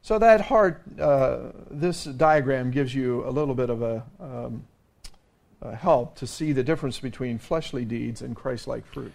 [0.00, 4.71] So that heart, uh, this diagram gives you a little bit of a, um, a
[5.70, 9.12] help to see the difference between fleshly deeds and Christ-like fruit.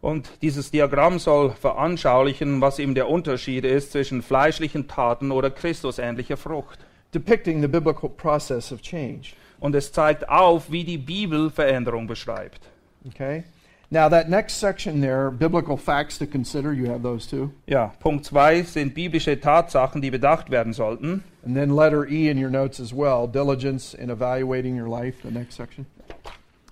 [0.00, 6.36] Und dieses Diagramm soll veranschaulichen, was eben der Unterschied ist zwischen fleischlichen Taten oder Christusähnlicher
[6.36, 6.80] Frucht.
[7.14, 9.34] Depicting the biblical process of change.
[9.60, 12.68] Und es zeigt auf, wie die Bibel Veränderung beschreibt.
[13.06, 13.44] Okay?
[13.92, 17.52] Now, that next section there, biblical facts to consider, you have those too.
[17.66, 21.22] Ja, Punkt 2 sind biblische Tatsachen, die bedacht werden sollten.
[21.44, 25.30] And then letter E in your notes as well, diligence in evaluating your life, the
[25.30, 25.84] next section.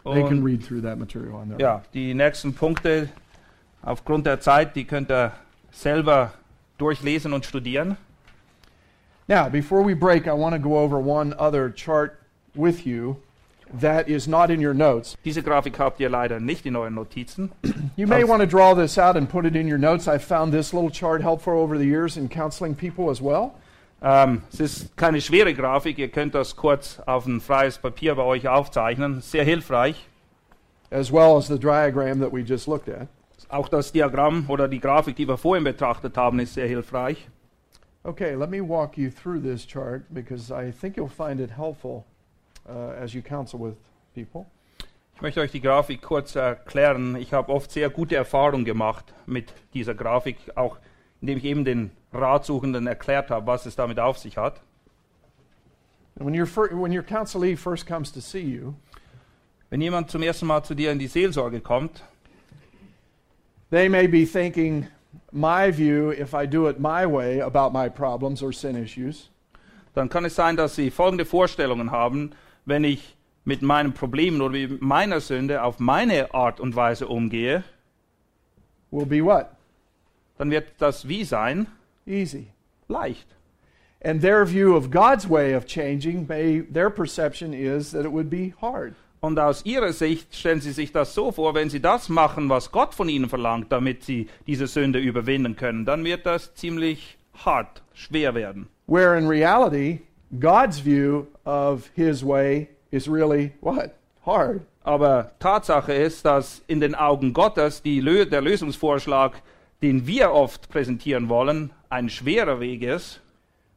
[0.03, 1.61] They can read through that material on there.
[1.61, 3.11] ja, die nächsten Punkte,
[3.83, 5.33] aufgrund der Zeit, die könnt ihr
[5.71, 6.33] selber
[6.79, 7.99] durchlesen und studieren.
[9.29, 12.19] Now, before we break, I want to go over one other chart
[12.55, 13.17] with you
[13.79, 15.17] that is not in your notes.
[15.25, 17.51] Diese Grafik habt ihr leider nicht in euren Notizen.
[17.97, 20.07] You may want to draw this out and put it in your notes.
[20.07, 23.55] I've found this little chart helpful over the years in counseling people as well.
[24.03, 28.23] Ähm, es ist keine schwere Grafik, ihr könnt das kurz auf ein freies Papier bei
[28.23, 29.21] euch aufzeichnen.
[29.21, 30.07] Sehr hilfreich.
[30.91, 33.09] as well as the diagram that we just looked at.
[33.49, 37.29] Auch das Diagramm oder die Grafik, die wir vorhin betrachtet haben, ist sehr hilfreich.
[38.05, 42.05] Okay, let me walk you through this chart because I think you'll find it helpful
[42.67, 43.75] as you counsel with
[44.15, 44.47] people.
[45.15, 47.17] Ich möchte euch die Grafik kurz erklären.
[47.17, 50.79] Ich habe oft sehr gute Erfahrungen gemacht mit dieser Grafik, auch
[51.21, 54.63] indem ich eben den Ratsuchenden erklärt habe, was es damit auf sich hat.
[56.15, 58.75] When, your when your counselee first comes to see you,
[59.71, 62.03] Wenn jemand zum ersten Mal zu dir in die Seelsorge kommt,
[63.71, 64.89] they may be thinking,
[65.31, 69.31] my view, if I do it my way about my problems or sin issues,
[69.95, 72.33] dann kann es sein, dass sie folgende Vorstellungen haben,
[72.71, 77.65] wenn ich mit meinen Problemen oder mit meiner Sünde auf meine Art und Weise umgehe,
[78.91, 79.49] will be what?
[80.41, 81.67] dann wird das wie sein?
[82.07, 82.47] Easy.
[82.89, 83.27] Leicht.
[84.03, 88.31] And their view of God's way of changing, may, their perception is that it would
[88.31, 88.95] be hard.
[89.21, 92.73] Und aus ihrer Sicht stellen sie sich das so vor, wenn sie das machen, was
[92.73, 97.83] Gott von ihnen verlangt, damit sie diese Sünde überwinden können, dann wird das ziemlich hart,
[97.93, 98.69] schwer werden.
[98.87, 100.01] Where in reality,
[100.41, 103.95] God's view of his way is really what?
[104.25, 104.63] Hard.
[104.85, 109.43] Aber Tatsache ist, dass in den Augen Gottes die der Lösungsvorschlag,
[109.83, 113.21] den wir oft präsentieren wollen, ein schwerer Weg ist,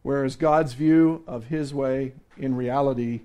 [0.03, 3.21] Whereas God's view of his way in reality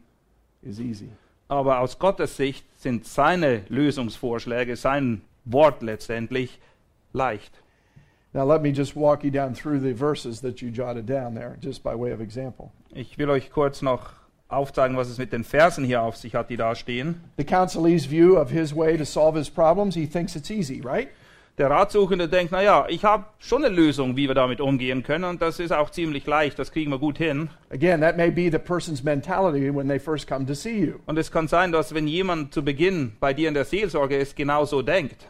[0.63, 1.09] is easy.
[1.49, 6.61] aber aus Gottes Sicht sind seine Lösungsvorschläge, sein Wort letztendlich
[7.13, 7.53] leicht.
[8.33, 11.57] Now, let me just walk you down through the verses that you jotted down there,
[11.61, 12.71] just by way of example.
[12.95, 14.18] Ich will euch kurz noch
[14.49, 17.21] aufzeigen, was es mit den Versen hier auf sich hat, die da stehen.
[17.37, 21.09] The counselee's view of his way to solve his problems, he thinks it's easy, right?
[21.59, 25.43] Der Ratsuchende denkt, naja, ich habe schon eine Lösung, wie wir damit umgehen können und
[25.43, 27.51] das ist auch ziemlich leicht, das kriegen wir gut hin.
[27.71, 30.95] Again, that may be the person's mentality when they first come to see you.
[31.07, 34.37] Und es kann sein, dass wenn jemand zu Beginn bei dir in der Seelsorge ist,
[34.37, 35.27] genauso denkt.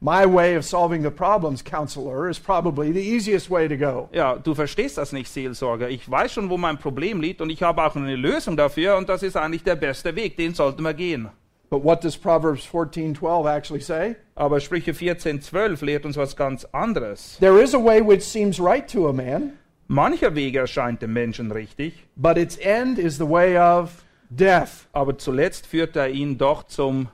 [0.00, 4.10] My way of solving the problems, counselor, is probably the easiest way to go.
[4.12, 5.88] Ja, du verstehst das nicht, Seelsorger.
[5.88, 9.08] Ich weiß schon, wo mein Problem liegt und ich habe auch eine Lösung dafür und
[9.08, 11.30] das ist eigentlich der beste Weg, den sollten wir gehen.
[11.70, 14.16] But what does Proverbs 14:12 actually say?
[14.34, 17.38] Aber Sprüche 14,12 lehrt uns was ganz anderes.
[17.40, 19.54] There is a way which seems right to a man,
[19.88, 24.86] Mancher Weg erscheint dem Menschen richtig, but its end is the way of death.
[24.92, 27.08] aber zuletzt führt er ihn doch zum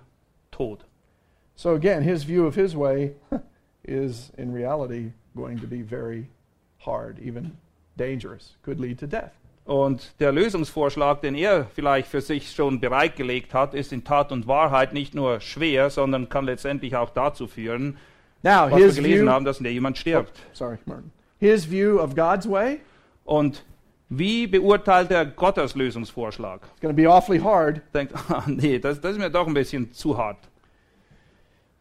[0.50, 0.84] Tod.
[1.62, 3.12] So again, his view of his way
[3.84, 6.26] is in reality going to be very
[6.78, 7.56] hard, even
[7.96, 9.30] dangerous, could lead to death.
[9.64, 14.48] Und der Lösungsvorschlag, den er vielleicht für sich schon bereitgelegt hat, ist in Tat und
[14.48, 17.96] Wahrheit nicht nur schwer, sondern kann letztendlich auch dazu führen,
[18.42, 20.36] Now, was wir gelesen view, haben, dass jemand stirbt.
[20.52, 21.12] sorry, Martin.
[21.38, 22.80] His view of God's way
[23.24, 23.64] Und
[24.08, 26.62] wie beurteilt er Gottes Lösungsvorschlag?
[26.74, 27.82] is going to be awfully hard.
[27.94, 30.38] Denkt, ah, nee, das, das ist mir doch ein bisschen zu hart.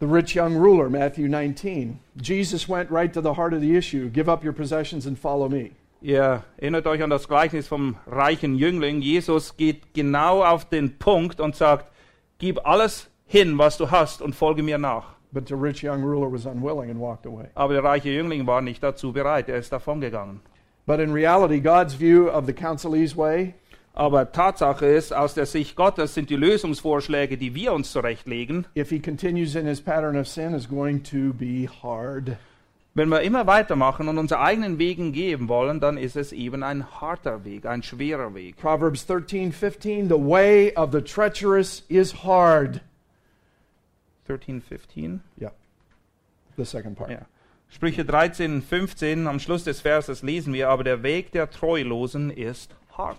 [0.01, 1.99] The rich young ruler, Matthew 19.
[2.17, 4.09] Jesus went right to the heart of the issue.
[4.09, 5.73] Give up your possessions and follow me.
[6.01, 9.03] Ihr erinnert euch an das Gleichnis vom reichen Jüngling.
[9.03, 11.91] Jesus geht genau auf den Punkt und sagt,
[12.39, 15.05] gib alles hin, was du hast und folge mir nach.
[15.31, 17.49] But the rich young ruler was unwilling and walked away.
[17.53, 20.39] Aber der reiche Jüngling war nicht dazu bereit, er ist davongegangen.
[20.87, 23.53] But in reality, God's view of the counselee's way
[23.93, 28.89] Aber Tatsache ist, aus der Sicht Gottes sind die Lösungsvorschläge, die wir uns zurechtlegen, if
[28.89, 32.37] he continues in his pattern of sin, is going to be hard.
[32.93, 37.01] wenn wir immer weitermachen und unsere eigenen Wegen gehen wollen, dann ist es eben ein
[37.01, 38.57] harter Weg, ein schwerer Weg.
[38.57, 42.81] Proverbs 13:15, the way of the treacherous is hard.
[44.27, 45.21] 13, 15.
[46.57, 47.11] The second part.
[47.11, 47.25] Ja.
[47.69, 52.75] Sprüche 13, 15, am Schluss des Verses lesen wir, aber der Weg der Treulosen ist
[52.97, 53.17] hart.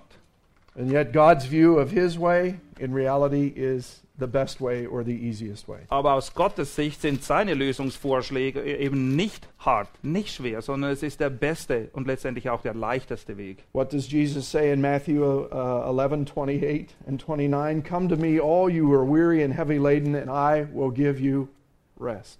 [0.74, 5.12] And yet God's view of his way in reality is the best way or the
[5.12, 5.80] easiest way.
[5.88, 11.20] Aber aus Gottes Sicht sind seine Lösungsvorschläge eben nicht hart, nicht schwer, sondern es ist
[11.20, 13.64] der beste und letztendlich auch der leichteste Weg.
[13.72, 17.82] What does Jesus say in Matthew uh, 11, 28 and 29?
[17.82, 21.20] Come to me, all you who are weary and heavy laden, and I will give
[21.20, 21.48] you
[21.98, 22.38] rest.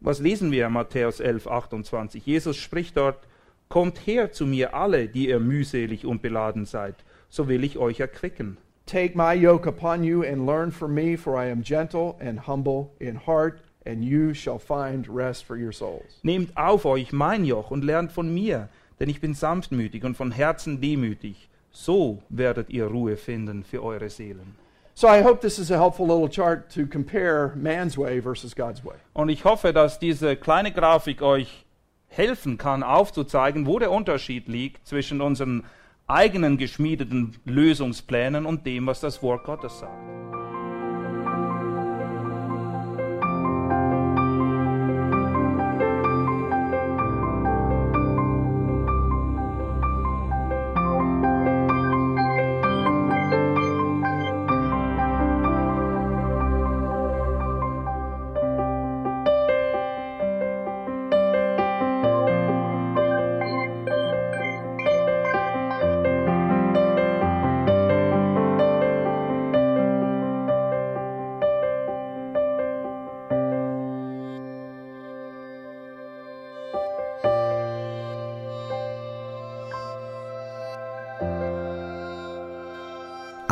[0.00, 2.26] Was lesen wir in Matthäus 11, 28?
[2.26, 3.26] Jesus spricht dort,
[3.70, 6.96] Kommt her zu mir alle, die ihr mühselig und beladen seid,
[7.34, 8.58] so will ich euch erquicken.
[8.86, 12.92] Take my yoke upon you and learn from me, for I am gentle and humble
[13.00, 16.20] in heart, and you shall find rest for your souls.
[16.22, 18.68] Nehmt auf euch mein Joch und lernt von mir,
[19.00, 21.48] denn ich bin sanftmütig und von Herzen demütig.
[21.72, 24.54] So werdet ihr Ruhe finden für eure Seelen.
[24.94, 28.84] So I hope this is a helpful little chart to compare man's way versus God's
[28.84, 28.94] way.
[29.12, 31.66] Und ich hoffe, dass diese kleine Grafik euch
[32.06, 35.64] helfen kann, aufzuzeigen, wo der Unterschied liegt zwischen unseren
[36.06, 40.04] eigenen geschmiedeten Lösungsplänen und dem, was das Wort Gottes sagt.